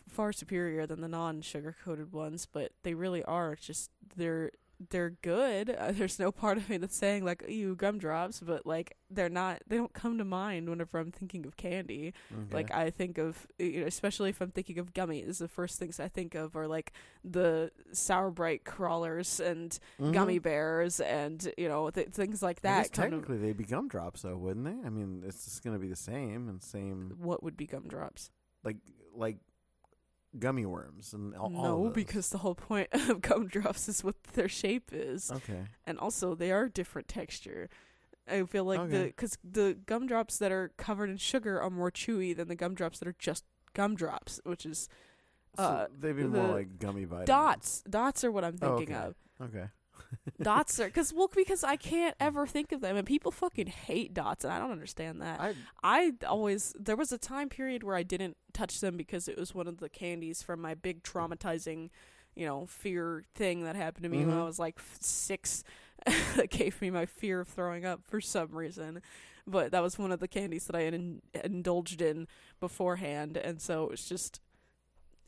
far 0.09 0.33
superior 0.33 0.87
than 0.87 1.01
the 1.01 1.09
non 1.09 1.41
sugar 1.43 1.77
coated 1.85 2.13
ones, 2.13 2.47
but 2.51 2.73
they 2.83 2.95
really 2.95 3.23
are 3.25 3.55
just 3.55 3.91
they're 4.17 4.51
they're 4.91 5.11
good. 5.23 5.71
Uh, 5.71 5.93
there's 5.93 6.19
no 6.19 6.31
part 6.33 6.57
of 6.57 6.69
me 6.71 6.77
that's 6.77 6.97
saying 6.97 7.25
like 7.25 7.45
you 7.49 7.75
gumdrops, 7.75 8.41
but 8.41 8.67
like 8.67 8.97
they're 9.11 9.29
not. 9.29 9.61
They 9.67 9.77
don't 9.77 9.93
come 9.93 10.19
to 10.19 10.25
mind 10.25 10.69
whenever 10.69 10.99
I'm 10.99 11.11
thinking 11.13 11.47
of 11.47 11.57
candy. 11.57 12.13
Okay. 12.33 12.55
Like 12.55 12.71
I 12.73 12.91
think 12.91 13.19
of, 13.19 13.47
you 13.59 13.81
know, 13.81 13.87
especially 13.87 14.31
if 14.31 14.41
I'm 14.41 14.51
thinking 14.51 14.79
of 14.79 14.93
gummies, 14.95 15.39
the 15.39 15.49
first 15.49 15.79
things 15.79 15.99
I 16.01 16.09
think 16.09 16.35
of 16.35 16.55
are 16.57 16.67
like 16.69 16.93
the 17.25 17.71
sour 17.93 18.31
brite 18.31 18.65
crawlers 18.65 19.41
and 19.41 19.79
Mhm. 20.01 20.13
gummy 20.13 20.39
bears 20.39 21.01
and 21.01 21.53
you 21.59 21.69
know 21.69 21.91
th- 21.91 22.09
things 22.09 22.43
like 22.43 22.61
that. 22.63 22.93
Kind 22.93 23.13
of 23.15 23.21
technically 23.21 23.39
they'd 23.39 23.57
be 23.57 23.65
gumdrops, 23.65 24.23
though, 24.23 24.37
wouldn't 24.37 24.65
they? 24.65 24.87
I 24.87 24.91
mean, 24.91 25.23
it's 25.27 25.45
just 25.45 25.63
gonna 25.65 25.79
be 25.79 25.89
the 25.89 25.97
same 25.97 26.49
and 26.49 26.63
same, 26.63 27.15
what 27.19 27.43
would 27.43 27.57
be 27.57 27.67
gumdrops? 27.67 28.31
like 28.65 28.77
like 29.15 29.37
gummy 30.39 30.67
worms 30.67 31.13
and 31.13 31.35
all. 31.35 31.55
all 31.57 31.63
no, 31.63 31.85
those. 31.85 31.95
because 31.95 32.29
the 32.31 32.39
whole 32.39 32.55
point 32.55 32.89
of 32.93 33.21
gumdrops 33.21 33.89
is 33.89 34.03
what 34.03 34.23
their 34.35 34.49
shape 34.49 34.91
is, 34.93 35.31
okay, 35.31 35.65
and 35.87 35.99
also 35.99 36.35
they 36.35 36.51
are 36.51 36.69
different 36.69 37.07
texture. 37.09 37.69
I 38.31 38.43
feel 38.45 38.65
like 38.65 38.91
the 38.91 38.97
Okay. 38.97 39.07
because 39.07 39.39
the 39.43 39.79
gumdrops 39.87 40.37
that 40.39 40.53
are 40.53 40.71
covered 40.77 41.09
in 41.09 41.17
sugar 41.17 41.61
are 41.63 41.71
more 41.71 41.91
chewy 41.91 42.37
than 42.37 42.49
the 42.49 42.55
gumdrops 42.57 42.99
that 42.99 43.09
are 43.09 43.17
just 43.19 43.45
gumdrops, 43.75 44.41
which 44.45 44.67
is 44.67 44.89
so 45.57 45.63
uh, 45.63 45.87
they'd 45.99 46.13
be 46.15 46.23
the 46.25 46.29
more 46.29 46.49
like 46.57 46.79
gummy 46.79 47.05
vitamins. 47.05 47.27
dots. 47.27 47.83
Dots 47.89 48.25
are 48.25 48.31
what 48.31 48.45
I'm 48.45 48.57
Oh, 48.61 48.77
thinking 48.77 48.95
okay. 48.95 49.07
of. 49.07 49.15
Okay. 49.41 49.69
Dots 50.43 50.79
are 50.81 50.87
because 50.87 51.13
well 51.13 51.31
because 51.35 51.65
I 51.65 51.77
can't 51.77 52.15
ever 52.21 52.47
think 52.47 52.73
of 52.73 52.81
them 52.81 52.97
and 52.97 53.07
people 53.07 53.31
fucking 53.33 53.67
hate 53.67 54.15
dots 54.15 54.45
and 54.45 54.53
I 54.53 54.59
don't 54.59 54.71
understand 54.73 55.21
that. 55.23 55.41
I 55.41 55.55
I 55.83 56.13
always 56.27 56.75
there 56.79 56.97
was 56.97 57.13
a 57.13 57.19
time 57.19 57.49
period 57.49 57.83
where 57.83 57.97
I 57.97 58.03
didn't 58.03 58.37
touch 58.53 58.81
them 58.81 58.97
because 58.97 59.29
it 59.29 59.37
was 59.39 59.55
one 59.55 59.67
of 59.69 59.79
the 59.79 59.89
candies 59.89 60.43
from 60.43 60.61
my 60.61 60.75
big 60.75 61.03
traumatizing, 61.03 61.91
you 62.35 62.47
know, 62.47 62.67
fear 62.67 63.25
thing 63.35 63.65
that 63.65 63.77
happened 63.77 64.05
to 64.05 64.09
me 64.09 64.25
when 64.25 64.35
I 64.37 64.41
Mhm. 64.41 64.47
was 64.47 64.59
like 64.59 64.79
6 65.01 65.65
that 66.37 66.51
gave 66.51 66.81
me 66.81 66.91
my 66.91 67.07
fear 67.07 67.41
of 67.41 67.49
throwing 67.49 67.85
up 67.85 68.03
for 68.07 68.21
some 68.21 68.53
reason. 68.53 69.03
But 69.47 69.73
that 69.73 69.83
was 69.83 69.99
one 69.99 70.13
of 70.13 70.21
the 70.21 70.29
candies 70.29 70.67
that 70.67 70.77
I 70.77 70.83
had 70.83 70.95
in- 70.95 71.23
indulged 71.43 72.01
in 72.03 72.29
beforehand 72.61 73.37
and 73.37 73.61
so 73.61 73.85
it 73.85 73.91
was 73.91 74.07
just 74.09 74.41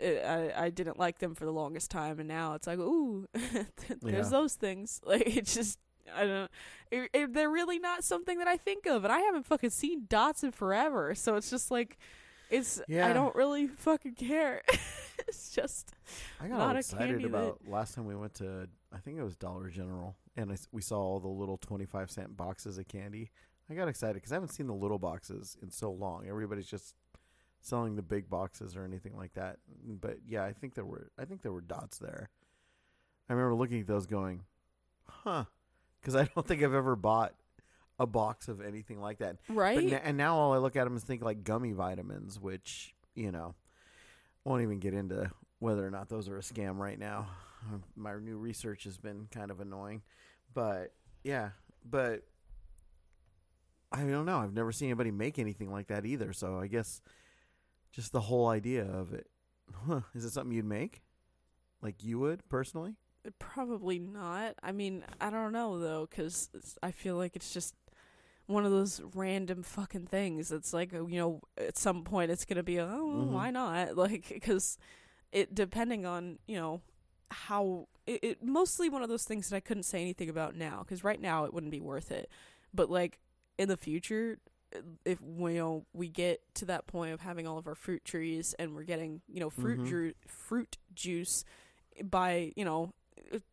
it, 0.00 0.24
I 0.24 0.66
I 0.66 0.70
didn't 0.70 0.98
like 0.98 1.18
them 1.18 1.34
for 1.34 1.44
the 1.44 1.52
longest 1.52 1.90
time, 1.90 2.18
and 2.18 2.28
now 2.28 2.54
it's 2.54 2.66
like, 2.66 2.78
ooh, 2.78 3.26
there's 3.34 3.66
Yeah. 4.02 4.22
those 4.30 4.54
things. 4.54 5.00
Like 5.06 5.22
it's 5.26 5.54
just, 5.54 5.78
I 6.14 6.26
don't. 6.26 6.50
It, 6.90 7.10
it, 7.12 7.34
they're 7.34 7.50
really 7.50 7.78
not 7.78 8.02
something 8.04 8.38
that 8.38 8.48
I 8.48 8.56
think 8.56 8.86
of, 8.86 9.04
and 9.04 9.12
I 9.12 9.20
haven't 9.20 9.46
fucking 9.46 9.70
seen 9.70 10.06
dots 10.08 10.42
in 10.42 10.52
forever. 10.52 11.14
So 11.14 11.36
it's 11.36 11.50
just 11.50 11.70
like, 11.70 11.98
it's. 12.50 12.80
I 12.88 13.12
don't 13.12 13.34
really 13.36 13.66
fucking 13.68 14.14
care. 14.14 14.62
it's 15.28 15.50
just 15.50 15.94
I 16.40 16.48
got 16.48 16.58
Not 16.58 16.76
excited 16.76 17.08
candy 17.08 17.22
that- 17.24 17.28
about 17.28 17.60
last 17.68 17.94
time 17.94 18.06
we 18.06 18.16
went 18.16 18.34
to 18.34 18.68
I 18.92 18.98
think 18.98 19.18
it 19.18 19.22
was 19.22 19.36
Dollar 19.36 19.68
General 19.68 20.16
and 20.36 20.50
I 20.50 20.56
we 20.72 20.80
saw 20.82 20.98
all 20.98 21.20
the 21.20 21.28
little 21.28 21.58
twenty 21.58 21.84
five 21.86 22.10
cent 22.10 22.36
boxes 22.36 22.78
of 22.78 22.88
candy. 22.88 23.30
I 23.70 23.74
got 23.74 23.86
excited 23.86 24.14
because 24.14 24.32
I 24.32 24.36
haven't 24.36 24.48
seen 24.48 24.66
the 24.66 24.74
little 24.74 24.98
boxes 24.98 25.56
in 25.62 25.70
so 25.70 25.92
long. 25.92 26.26
Everybody's 26.26 26.66
just 26.66 26.96
selling 27.60 27.96
the 27.96 28.02
big 28.02 28.28
boxes 28.28 28.76
or 28.76 28.84
anything 28.84 29.16
like 29.16 29.34
that. 29.34 29.58
But 29.84 30.18
yeah, 30.26 30.44
I 30.44 30.52
think 30.52 30.74
there 30.74 30.84
were 30.84 31.10
I 31.18 31.24
think 31.24 31.42
there 31.42 31.52
were 31.52 31.60
dots 31.60 31.98
there. 31.98 32.30
I 33.28 33.32
remember 33.32 33.54
looking 33.54 33.80
at 33.80 33.86
those 33.86 34.06
going, 34.06 34.42
huh? 35.06 35.44
Because 36.00 36.16
I 36.16 36.24
don't 36.34 36.46
think 36.46 36.62
I've 36.62 36.74
ever 36.74 36.96
bought 36.96 37.34
a 37.98 38.06
box 38.06 38.48
of 38.48 38.60
anything 38.62 39.00
like 39.00 39.18
that. 39.18 39.36
right. 39.48 39.90
But 39.90 40.02
and 40.04 40.16
now 40.16 40.36
all 40.36 40.52
I 40.52 40.58
look 40.58 40.76
at 40.76 40.84
them 40.84 40.96
is 40.96 41.04
think 41.04 41.22
like 41.22 41.44
gummy 41.44 41.72
vitamins, 41.72 42.40
which 42.40 42.94
you 43.14 43.30
know 43.30 43.54
won't 44.44 44.62
even 44.62 44.78
get 44.78 44.94
into 44.94 45.30
whether 45.58 45.86
or 45.86 45.90
not 45.90 46.08
those 46.08 46.28
are 46.28 46.38
a 46.38 46.42
scam 46.42 46.78
right 46.78 46.98
now. 46.98 47.28
My 47.96 48.14
new 48.16 48.38
research 48.38 48.84
has 48.84 48.96
been 48.96 49.28
kind 49.30 49.50
of 49.50 49.60
annoying, 49.60 50.02
but 50.54 50.92
yeah, 51.22 51.50
but 51.88 52.22
I 53.92 54.02
don't 54.02 54.26
know. 54.26 54.38
I've 54.38 54.54
never 54.54 54.72
seen 54.72 54.88
anybody 54.88 55.10
make 55.10 55.38
anything 55.38 55.70
like 55.70 55.88
that 55.88 56.06
either. 56.06 56.32
So 56.32 56.58
I 56.58 56.68
guess 56.68 57.02
just 57.92 58.12
the 58.12 58.20
whole 58.20 58.48
idea 58.48 58.84
of 58.84 59.12
it. 59.12 59.26
Huh, 59.86 60.00
is 60.14 60.24
it 60.24 60.30
something 60.30 60.52
you'd 60.54 60.64
make? 60.64 61.02
Like 61.82 62.02
you 62.02 62.18
would 62.20 62.48
personally? 62.48 62.94
Probably 63.38 63.98
not. 63.98 64.54
I 64.62 64.72
mean, 64.72 65.04
I 65.20 65.30
don't 65.30 65.52
know 65.52 65.78
though, 65.78 66.06
because 66.08 66.48
I 66.82 66.90
feel 66.90 67.16
like 67.16 67.36
it's 67.36 67.52
just 67.52 67.74
one 68.46 68.64
of 68.64 68.72
those 68.72 69.00
random 69.14 69.62
fucking 69.62 70.06
things. 70.06 70.50
It's 70.50 70.72
like 70.72 70.92
you 70.92 71.06
know, 71.08 71.40
at 71.56 71.76
some 71.78 72.02
point 72.02 72.30
it's 72.30 72.44
gonna 72.44 72.62
be 72.62 72.80
oh, 72.80 73.26
Mhm. 73.28 73.32
why 73.32 73.50
not? 73.50 73.96
Like 73.96 74.28
because 74.28 74.78
it 75.32 75.54
depending 75.54 76.04
on 76.06 76.38
you 76.46 76.56
know 76.56 76.80
how 77.30 77.86
it, 78.06 78.24
it 78.24 78.42
mostly 78.42 78.88
one 78.88 79.02
of 79.02 79.08
those 79.08 79.24
things 79.24 79.48
that 79.48 79.56
I 79.56 79.60
couldn't 79.60 79.84
say 79.84 80.00
anything 80.00 80.28
about 80.28 80.56
now 80.56 80.80
because 80.80 81.04
right 81.04 81.20
now 81.20 81.44
it 81.44 81.54
wouldn't 81.54 81.70
be 81.70 81.80
worth 81.80 82.10
it. 82.10 82.28
But 82.74 82.90
like 82.90 83.18
in 83.58 83.68
the 83.68 83.76
future, 83.76 84.38
if 85.04 85.20
we, 85.20 85.54
you 85.54 85.58
know 85.58 85.84
we 85.92 86.08
get 86.08 86.40
to 86.54 86.64
that 86.66 86.86
point 86.86 87.12
of 87.12 87.20
having 87.20 87.46
all 87.46 87.58
of 87.58 87.66
our 87.66 87.74
fruit 87.74 88.04
trees 88.04 88.54
and 88.58 88.74
we're 88.74 88.84
getting 88.84 89.20
you 89.28 89.40
know 89.40 89.50
fruit 89.50 89.80
Mhm. 89.80 89.86
ju- 89.88 90.14
fruit 90.26 90.78
juice 90.94 91.44
by 92.04 92.52
you 92.56 92.64
know 92.64 92.92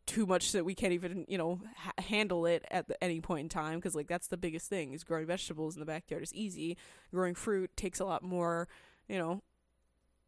too 0.06 0.26
much 0.26 0.50
so 0.50 0.58
that 0.58 0.64
we 0.64 0.74
can't 0.74 0.92
even 0.92 1.24
you 1.28 1.36
know 1.38 1.60
ha- 1.76 1.92
handle 1.98 2.46
it 2.46 2.64
at 2.70 2.88
the, 2.88 3.04
any 3.04 3.20
point 3.20 3.42
in 3.42 3.48
time 3.48 3.76
because 3.76 3.94
like 3.94 4.06
that's 4.08 4.28
the 4.28 4.36
biggest 4.36 4.68
thing 4.68 4.92
is 4.92 5.04
growing 5.04 5.26
vegetables 5.26 5.74
in 5.76 5.80
the 5.80 5.86
backyard 5.86 6.22
is 6.22 6.32
easy 6.34 6.76
growing 7.12 7.34
fruit 7.34 7.70
takes 7.76 8.00
a 8.00 8.04
lot 8.04 8.22
more 8.22 8.66
you 9.08 9.18
know 9.18 9.42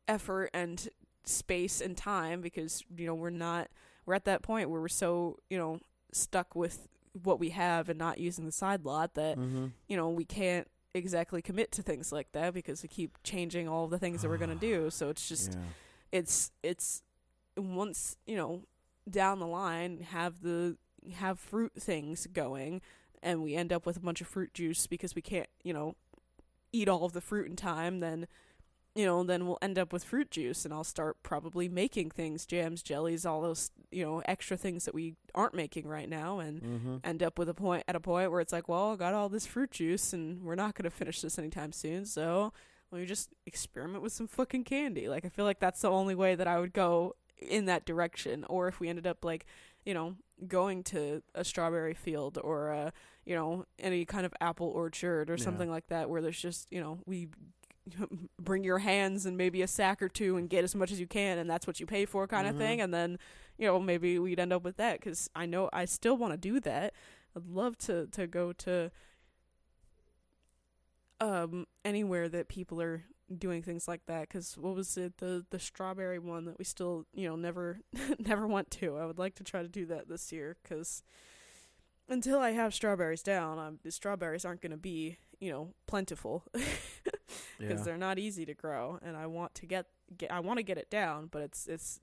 effort 0.09 0.51
and 0.53 0.89
space 1.25 1.81
and 1.81 1.97
time 1.97 2.41
because 2.41 2.83
you 2.97 3.07
know 3.07 3.15
we're 3.15 3.31
not 3.31 3.69
we're 4.07 4.15
at 4.15 4.25
that 4.25 4.43
point 4.43 4.69
where 4.71 4.81
we're 4.81 4.89
so 4.89 5.39
you 5.49 5.57
know 5.59 5.79
stuck 6.13 6.55
with 6.57 6.89
what 7.23 7.39
we 7.41 7.51
have 7.51 7.89
and 7.89 7.99
not 7.99 8.19
using 8.19 8.45
the 8.47 8.53
side 8.53 8.85
lot 8.85 9.15
that 9.15 9.37
Mm-hmm. 9.39 9.67
you 9.89 9.97
know 9.97 10.11
we 10.11 10.25
can't 10.25 10.69
exactly 10.95 11.41
commit 11.41 11.71
to 11.71 11.83
things 11.83 12.11
like 12.11 12.33
that 12.33 12.53
because 12.53 12.83
we 12.83 12.89
keep 12.89 13.17
changing 13.23 13.69
all 13.69 13.87
the 13.87 13.99
things 13.99 14.23
that 14.23 14.29
we're 14.29 14.37
going 14.37 14.51
to 14.51 14.57
do 14.57 14.91
so 14.91 15.09
it's 15.09 15.29
just 15.29 15.53
yeah. 15.53 15.61
it's 16.11 16.51
it's 16.63 17.03
once 17.57 18.17
you 18.27 18.37
know 18.37 18.63
down 19.09 19.39
the 19.39 19.47
line 19.47 20.01
have 20.01 20.43
the 20.43 20.77
have 21.15 21.39
fruit 21.39 21.73
things 21.79 22.27
going 22.33 22.81
and 23.23 23.43
we 23.43 23.55
end 23.55 23.73
up 23.73 23.87
with 23.87 23.97
a 23.97 24.01
bunch 24.01 24.21
of 24.21 24.27
fruit 24.27 24.53
juice 24.53 24.87
because 24.87 25.15
we 25.15 25.23
can't 25.23 25.49
you 25.63 25.73
know 25.73 25.95
eat 26.73 26.89
all 26.89 27.05
of 27.05 27.13
the 27.13 27.21
fruit 27.21 27.49
in 27.49 27.57
time 27.57 28.01
then 28.01 28.27
you 28.97 29.07
know 29.07 29.23
then 29.23 29.47
we'll 29.47 29.59
end 29.63 29.79
up 29.79 29.93
with 29.93 30.03
fruit 30.03 30.31
juice 30.31 30.65
and 30.65 30.75
I'll 30.75 30.83
start 30.85 31.23
probably 31.23 31.69
making 31.69 32.11
things 32.11 32.45
jams 32.45 32.83
jellies 32.83 33.25
all 33.25 33.41
those 33.41 33.71
you 33.93 34.05
know 34.05 34.21
extra 34.27 34.57
things 34.57 34.85
that 34.85 34.95
we 34.95 35.15
aren't 35.35 35.55
making 35.55 35.87
right 35.87 36.09
now 36.09 36.41
and 36.41 36.61
Mm-hmm. 36.61 36.97
end 37.05 37.23
up 37.23 37.39
with 37.39 37.49
a 37.49 37.55
point 37.55 37.85
at 37.87 37.95
a 37.97 38.01
point 38.01 38.31
where 38.31 38.41
it's 38.41 38.53
like, 38.53 38.69
well, 38.69 38.93
I 38.93 38.97
got 38.97 39.15
all 39.15 39.29
this 39.29 39.47
fruit 39.47 39.71
juice 39.71 40.13
and 40.13 40.43
we're 40.43 40.57
not 40.57 40.75
going 40.75 40.85
to 40.85 40.91
finish 40.91 41.21
this 41.21 41.39
anytime 41.39 41.73
soon. 41.73 42.05
So 42.05 42.53
let 42.91 43.01
me 43.01 43.07
just 43.07 43.31
experiment 43.47 44.03
with 44.03 44.13
some 44.13 44.27
fucking 44.27 44.65
candy. 44.65 45.09
Like 45.09 45.25
I 45.25 45.29
feel 45.29 45.45
like 45.45 45.61
that's 45.61 45.81
the 45.83 45.91
only 45.91 46.15
way 46.17 46.35
that 46.35 46.49
I 46.49 46.59
would 46.59 46.73
go 46.73 47.15
in 47.39 47.67
that 47.67 47.87
direction. 47.87 48.45
Or 48.49 48.67
if 48.69 48.81
we 48.81 48.89
ended 48.89 49.07
up 49.07 49.25
like, 49.25 49.47
you 49.87 49.95
know, 49.95 50.17
going 50.49 50.83
to 50.85 51.23
a 51.35 51.45
strawberry 51.45 51.95
field 51.95 52.39
or 52.43 52.71
a, 52.71 52.93
you 53.25 53.35
know, 53.37 53.65
any 53.79 54.05
kind 54.05 54.27
of 54.27 54.35
apple 54.41 54.67
orchard 54.69 55.31
or 55.31 55.35
Yeah. 55.35 55.45
something 55.45 55.71
like 55.71 55.87
that 55.89 56.11
where 56.11 56.21
there's 56.21 56.41
just, 56.41 56.67
you 56.73 56.81
know, 56.81 56.99
we 57.07 57.29
bring 58.41 58.65
your 58.65 58.79
hands 58.79 59.27
and 59.27 59.37
maybe 59.37 59.63
a 59.63 59.67
sack 59.67 60.01
or 60.03 60.09
two 60.09 60.37
and 60.37 60.49
get 60.51 60.65
as 60.65 60.75
much 60.75 60.91
as 60.93 61.01
you 61.01 61.07
can 61.07 61.39
and 61.39 61.49
that's 61.49 61.67
what 61.67 61.81
you 61.81 61.87
pay 61.87 62.05
for 62.05 62.27
kind 62.27 62.47
Mhm. 62.47 62.51
of 62.51 62.57
thing 62.57 62.81
and 62.81 62.93
then 62.95 63.19
you 63.59 63.67
know 63.67 63.79
maybe 63.79 64.19
we'd 64.19 64.41
end 64.41 64.53
up 64.53 64.63
with 64.63 64.77
that 64.77 65.01
cuz 65.01 65.29
I 65.35 65.47
know 65.47 65.69
I 65.73 65.85
still 65.85 66.17
want 66.17 66.33
to 66.33 66.37
do 66.39 66.61
that 66.61 66.95
I'd 67.37 67.47
love 67.47 67.77
to 67.79 68.07
to 68.09 68.27
go 68.27 68.53
to 68.53 68.91
um 71.21 71.67
anywhere 71.85 72.29
that 72.29 72.49
people 72.49 72.81
are 72.81 73.05
doing 73.37 73.63
things 73.63 73.87
like 73.87 74.07
that 74.07 74.29
cuz 74.29 74.57
what 74.59 74.75
was 74.75 74.97
it 74.97 75.19
the 75.19 75.45
the 75.51 75.59
strawberry 75.59 76.19
one 76.19 76.47
that 76.47 76.59
we 76.59 76.65
still 76.65 77.07
you 77.13 77.29
know 77.29 77.37
never 77.37 77.81
never 78.19 78.47
went 78.47 78.71
to 78.73 78.97
I 78.97 79.07
would 79.07 79.19
like 79.19 79.35
to 79.37 79.45
try 79.45 79.63
to 79.63 79.69
do 79.69 79.87
that 79.87 80.09
this 80.09 80.33
year 80.33 80.57
cuz 80.65 81.03
until 82.09 82.41
I 82.41 82.51
have 82.53 82.75
strawberries 82.75 83.23
down 83.23 83.59
um, 83.59 83.79
the 83.85 83.93
strawberries 83.93 84.45
aren't 84.45 84.63
going 84.63 84.73
to 84.73 84.77
be 84.77 85.19
you 85.41 85.51
know 85.51 85.75
plentiful 85.87 86.45
because 86.53 86.69
Yeah. 87.61 87.75
they're 87.77 87.97
not 87.99 88.19
easy 88.19 88.45
to 88.47 88.55
grow 88.55 88.99
and 89.03 89.17
I 89.17 89.27
want 89.27 89.55
to 89.57 89.67
get, 89.67 89.87
get 90.17 90.31
I 90.31 90.41
want 90.41 90.59
to 90.59 90.63
get 90.63 90.79
it 90.79 90.91
down 90.91 91.29
but 91.31 91.43
it's 91.43 91.67
it's 91.67 92.01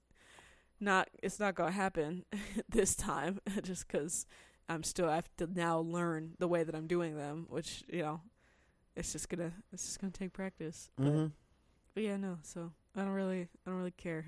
not 0.80 1.10
it's 1.24 1.40
not 1.40 1.56
going 1.56 1.70
to 1.70 1.76
happen 1.76 2.26
this 2.70 2.96
time 2.96 3.40
just 3.64 3.88
cuz 3.88 4.26
I'm 4.70 4.84
still 4.84 5.10
I 5.10 5.16
have 5.16 5.30
to 5.38 5.48
now 5.48 5.80
learn 5.80 6.34
the 6.40 6.48
way 6.48 6.64
that 6.64 6.76
I'm 6.76 6.88
doing 6.88 7.16
them 7.18 7.46
which 7.50 7.84
you 7.88 8.02
know 8.02 8.22
it's 8.96 9.12
just 9.14 9.30
going 9.30 9.50
to 9.50 9.56
it's 9.72 9.86
just 9.86 10.00
to 10.02 10.10
take 10.12 10.34
practice 10.34 10.90
but, 10.98 11.06
Mm-hmm. 11.06 11.28
but 11.94 12.04
yeah 12.04 12.18
no 12.18 12.40
so 12.42 12.72
I 12.96 13.02
don't 13.02 13.14
really 13.14 13.44
I 13.66 13.70
don't 13.70 13.78
really 13.78 13.92
care 13.92 14.26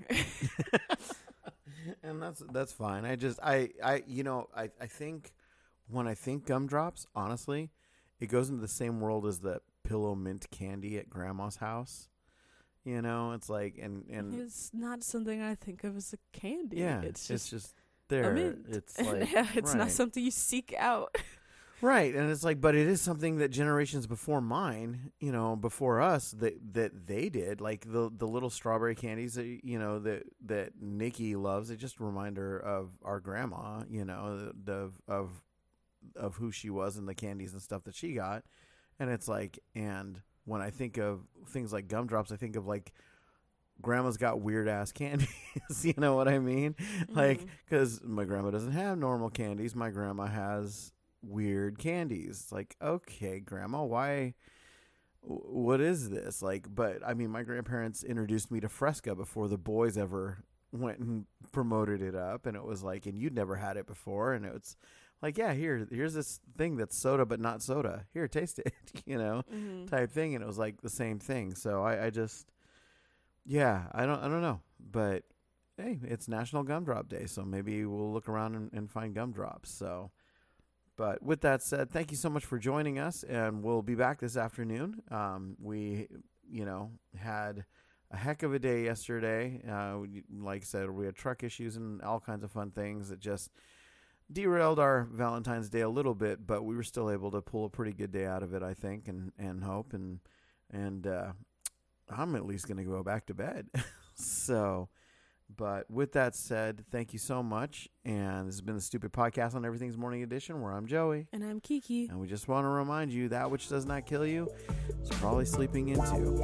and 2.02 2.20
that's 2.22 2.42
that's 2.52 2.72
fine. 2.72 3.04
I 3.04 3.16
just 3.16 3.38
I 3.42 3.70
I 3.82 4.02
you 4.06 4.22
know 4.22 4.48
I 4.54 4.70
I 4.80 4.86
think 4.86 5.32
when 5.88 6.06
I 6.06 6.14
think 6.14 6.46
gumdrops, 6.46 7.06
honestly, 7.14 7.70
it 8.20 8.26
goes 8.26 8.48
into 8.48 8.60
the 8.60 8.68
same 8.68 9.00
world 9.00 9.26
as 9.26 9.40
the 9.40 9.60
pillow 9.84 10.14
mint 10.14 10.46
candy 10.50 10.98
at 10.98 11.08
grandma's 11.10 11.56
house. 11.56 12.08
You 12.84 13.02
know, 13.02 13.32
it's 13.32 13.48
like 13.48 13.78
and 13.80 14.04
and 14.08 14.34
it's 14.34 14.70
not 14.72 15.02
something 15.02 15.42
I 15.42 15.54
think 15.54 15.84
of 15.84 15.96
as 15.96 16.12
a 16.12 16.38
candy 16.38 16.78
yeah, 16.78 17.02
it's 17.02 17.26
just 17.26 17.50
just 17.50 17.74
there. 18.08 18.54
It's 18.68 18.98
like 19.02 19.32
yeah, 19.32 19.46
it's 19.54 19.74
not 19.74 19.90
something 19.90 20.22
you 20.22 20.30
seek 20.30 20.74
out 20.78 21.14
Right, 21.82 22.14
and 22.14 22.30
it's 22.30 22.44
like, 22.44 22.60
but 22.60 22.74
it 22.74 22.86
is 22.86 23.00
something 23.00 23.38
that 23.38 23.48
generations 23.48 24.06
before 24.06 24.42
mine, 24.42 25.12
you 25.18 25.32
know, 25.32 25.56
before 25.56 26.00
us, 26.00 26.32
that 26.32 26.74
that 26.74 27.06
they 27.06 27.30
did, 27.30 27.60
like 27.60 27.90
the 27.90 28.10
the 28.14 28.26
little 28.26 28.50
strawberry 28.50 28.94
candies 28.94 29.34
that 29.34 29.46
you 29.64 29.78
know 29.78 29.98
that 30.00 30.24
that 30.44 30.72
Nikki 30.80 31.36
loves. 31.36 31.68
They 31.68 31.76
just 31.76 31.98
remind 31.98 32.36
her 32.36 32.58
of 32.58 32.90
our 33.02 33.18
grandma, 33.18 33.84
you 33.88 34.04
know, 34.04 34.52
the, 34.62 34.72
of 34.72 35.00
of 35.08 35.42
of 36.16 36.36
who 36.36 36.50
she 36.50 36.70
was 36.70 36.96
and 36.96 37.08
the 37.08 37.14
candies 37.14 37.52
and 37.52 37.62
stuff 37.62 37.84
that 37.84 37.94
she 37.94 38.14
got, 38.14 38.44
and 38.98 39.10
it's 39.10 39.28
like, 39.28 39.58
and 39.74 40.20
when 40.44 40.60
I 40.60 40.70
think 40.70 40.96
of 40.98 41.20
things 41.48 41.72
like 41.72 41.88
gumdrops, 41.88 42.32
I 42.32 42.36
think 42.36 42.56
of 42.56 42.66
like 42.66 42.92
grandma's 43.82 44.16
got 44.16 44.40
weird 44.40 44.68
ass 44.68 44.92
candies. 45.02 45.28
you 45.84 45.94
know 45.96 46.14
what 46.16 46.28
I 46.28 46.38
mean? 46.38 46.74
Like, 47.08 47.40
Mhm. 47.42 47.46
because 47.68 48.02
my 48.02 48.24
grandma 48.24 48.50
doesn't 48.50 48.72
have 48.72 48.98
normal 48.98 49.30
candies. 49.30 49.74
My 49.74 49.90
grandma 49.90 50.26
has 50.26 50.92
weird 51.22 51.78
candies. 51.78 52.40
It's 52.42 52.52
like, 52.52 52.76
okay, 52.82 53.40
grandma, 53.40 53.84
why? 53.84 54.34
What 55.22 55.80
is 55.82 56.08
this? 56.08 56.40
Like, 56.42 56.74
but 56.74 56.98
I 57.06 57.12
mean, 57.14 57.30
my 57.30 57.42
grandparents 57.42 58.02
introduced 58.02 58.50
me 58.50 58.60
to 58.60 58.68
Fresca 58.68 59.14
before 59.14 59.48
the 59.48 59.58
boys 59.58 59.98
ever 59.98 60.44
went 60.72 60.98
and 60.98 61.26
promoted 61.52 62.00
it 62.00 62.14
up, 62.14 62.46
and 62.46 62.56
it 62.56 62.64
was 62.64 62.82
like, 62.82 63.04
and 63.06 63.18
you'd 63.18 63.34
never 63.34 63.56
had 63.56 63.76
it 63.76 63.86
before, 63.86 64.32
and 64.32 64.46
it's 64.46 64.76
like, 65.22 65.36
yeah, 65.38 65.52
here, 65.52 65.86
here's 65.90 66.14
this 66.14 66.40
thing 66.56 66.76
that's 66.76 66.96
soda 66.96 67.26
but 67.26 67.40
not 67.40 67.62
soda. 67.62 68.06
Here, 68.12 68.26
taste 68.28 68.58
it, 68.58 68.72
you 69.06 69.18
know, 69.18 69.42
Mhm. 69.52 69.88
type 69.88 70.10
thing, 70.10 70.34
and 70.34 70.42
it 70.42 70.46
was 70.46 70.58
like 70.58 70.80
the 70.80 70.90
same 70.90 71.18
thing. 71.18 71.54
So 71.54 71.82
I, 71.82 72.06
I 72.06 72.10
just, 72.10 72.50
yeah, 73.44 73.84
I 73.92 74.06
don't, 74.06 74.18
I 74.22 74.28
don't 74.28 74.42
know, 74.42 74.60
but 74.78 75.24
hey, 75.76 75.98
it's 76.04 76.28
National 76.28 76.62
Gumdrop 76.62 77.08
Day, 77.08 77.26
so 77.26 77.42
maybe 77.42 77.84
we'll 77.86 78.12
look 78.12 78.28
around 78.28 78.54
and, 78.54 78.70
and 78.72 78.90
find 78.90 79.14
gumdrops. 79.14 79.70
So, 79.70 80.10
but 80.96 81.22
with 81.22 81.40
that 81.40 81.62
said, 81.62 81.90
thank 81.90 82.10
you 82.10 82.16
so 82.18 82.28
much 82.28 82.44
for 82.44 82.58
joining 82.58 82.98
us, 82.98 83.22
and 83.22 83.62
we'll 83.62 83.80
be 83.82 83.94
back 83.94 84.20
this 84.20 84.36
afternoon. 84.36 85.02
Um, 85.10 85.56
we, 85.60 86.08
you 86.50 86.64
know, 86.66 86.90
had 87.16 87.64
a 88.10 88.16
heck 88.18 88.42
of 88.42 88.52
a 88.52 88.58
day 88.58 88.84
yesterday. 88.84 89.62
Uh, 89.66 89.98
we, 90.00 90.22
like 90.38 90.62
I 90.62 90.64
said, 90.64 90.90
we 90.90 91.06
had 91.06 91.14
truck 91.14 91.42
issues 91.42 91.76
and 91.76 92.02
all 92.02 92.20
kinds 92.20 92.44
of 92.44 92.50
fun 92.50 92.70
things 92.72 93.08
that 93.08 93.20
just 93.20 93.50
derailed 94.32 94.78
our 94.78 95.08
Valentine's 95.12 95.68
Day 95.68 95.80
a 95.80 95.88
little 95.88 96.14
bit, 96.14 96.46
but 96.46 96.62
we 96.64 96.76
were 96.76 96.82
still 96.82 97.10
able 97.10 97.30
to 97.32 97.40
pull 97.42 97.64
a 97.64 97.70
pretty 97.70 97.92
good 97.92 98.12
day 98.12 98.26
out 98.26 98.42
of 98.42 98.54
it, 98.54 98.62
I 98.62 98.74
think, 98.74 99.08
and 99.08 99.32
and 99.38 99.62
hope 99.64 99.92
and 99.92 100.20
and 100.72 101.06
uh, 101.06 101.32
I'm 102.08 102.34
at 102.36 102.46
least 102.46 102.66
going 102.66 102.78
to 102.78 102.84
go 102.84 103.02
back 103.02 103.26
to 103.26 103.34
bed. 103.34 103.68
so, 104.14 104.88
but 105.56 105.90
with 105.90 106.12
that 106.12 106.34
said, 106.34 106.84
thank 106.90 107.12
you 107.12 107.18
so 107.18 107.42
much, 107.42 107.88
and 108.04 108.46
this 108.48 108.54
has 108.54 108.60
been 108.60 108.76
the 108.76 108.80
Stupid 108.80 109.12
Podcast 109.12 109.54
on 109.54 109.64
Everything's 109.64 109.96
Morning 109.96 110.22
Edition, 110.22 110.60
where 110.60 110.72
I'm 110.72 110.86
Joey. 110.86 111.26
and 111.32 111.42
I'm 111.44 111.60
Kiki 111.60 112.06
And 112.06 112.20
we 112.20 112.28
just 112.28 112.46
want 112.48 112.64
to 112.64 112.68
remind 112.68 113.12
you 113.12 113.28
that 113.30 113.50
which 113.50 113.68
does 113.68 113.84
not 113.84 114.06
kill 114.06 114.26
you 114.26 114.48
is 115.02 115.10
probably 115.18 115.44
sleeping 115.44 115.88
into. 115.88 116.36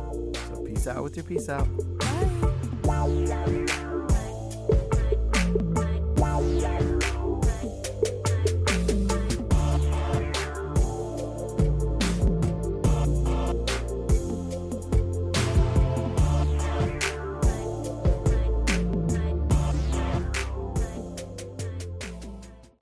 So 0.48 0.62
peace 0.64 0.86
out 0.86 1.02
with 1.02 1.16
your 1.16 1.24
peace 1.24 1.48
out. 1.48 1.68
Bye. 2.82 3.92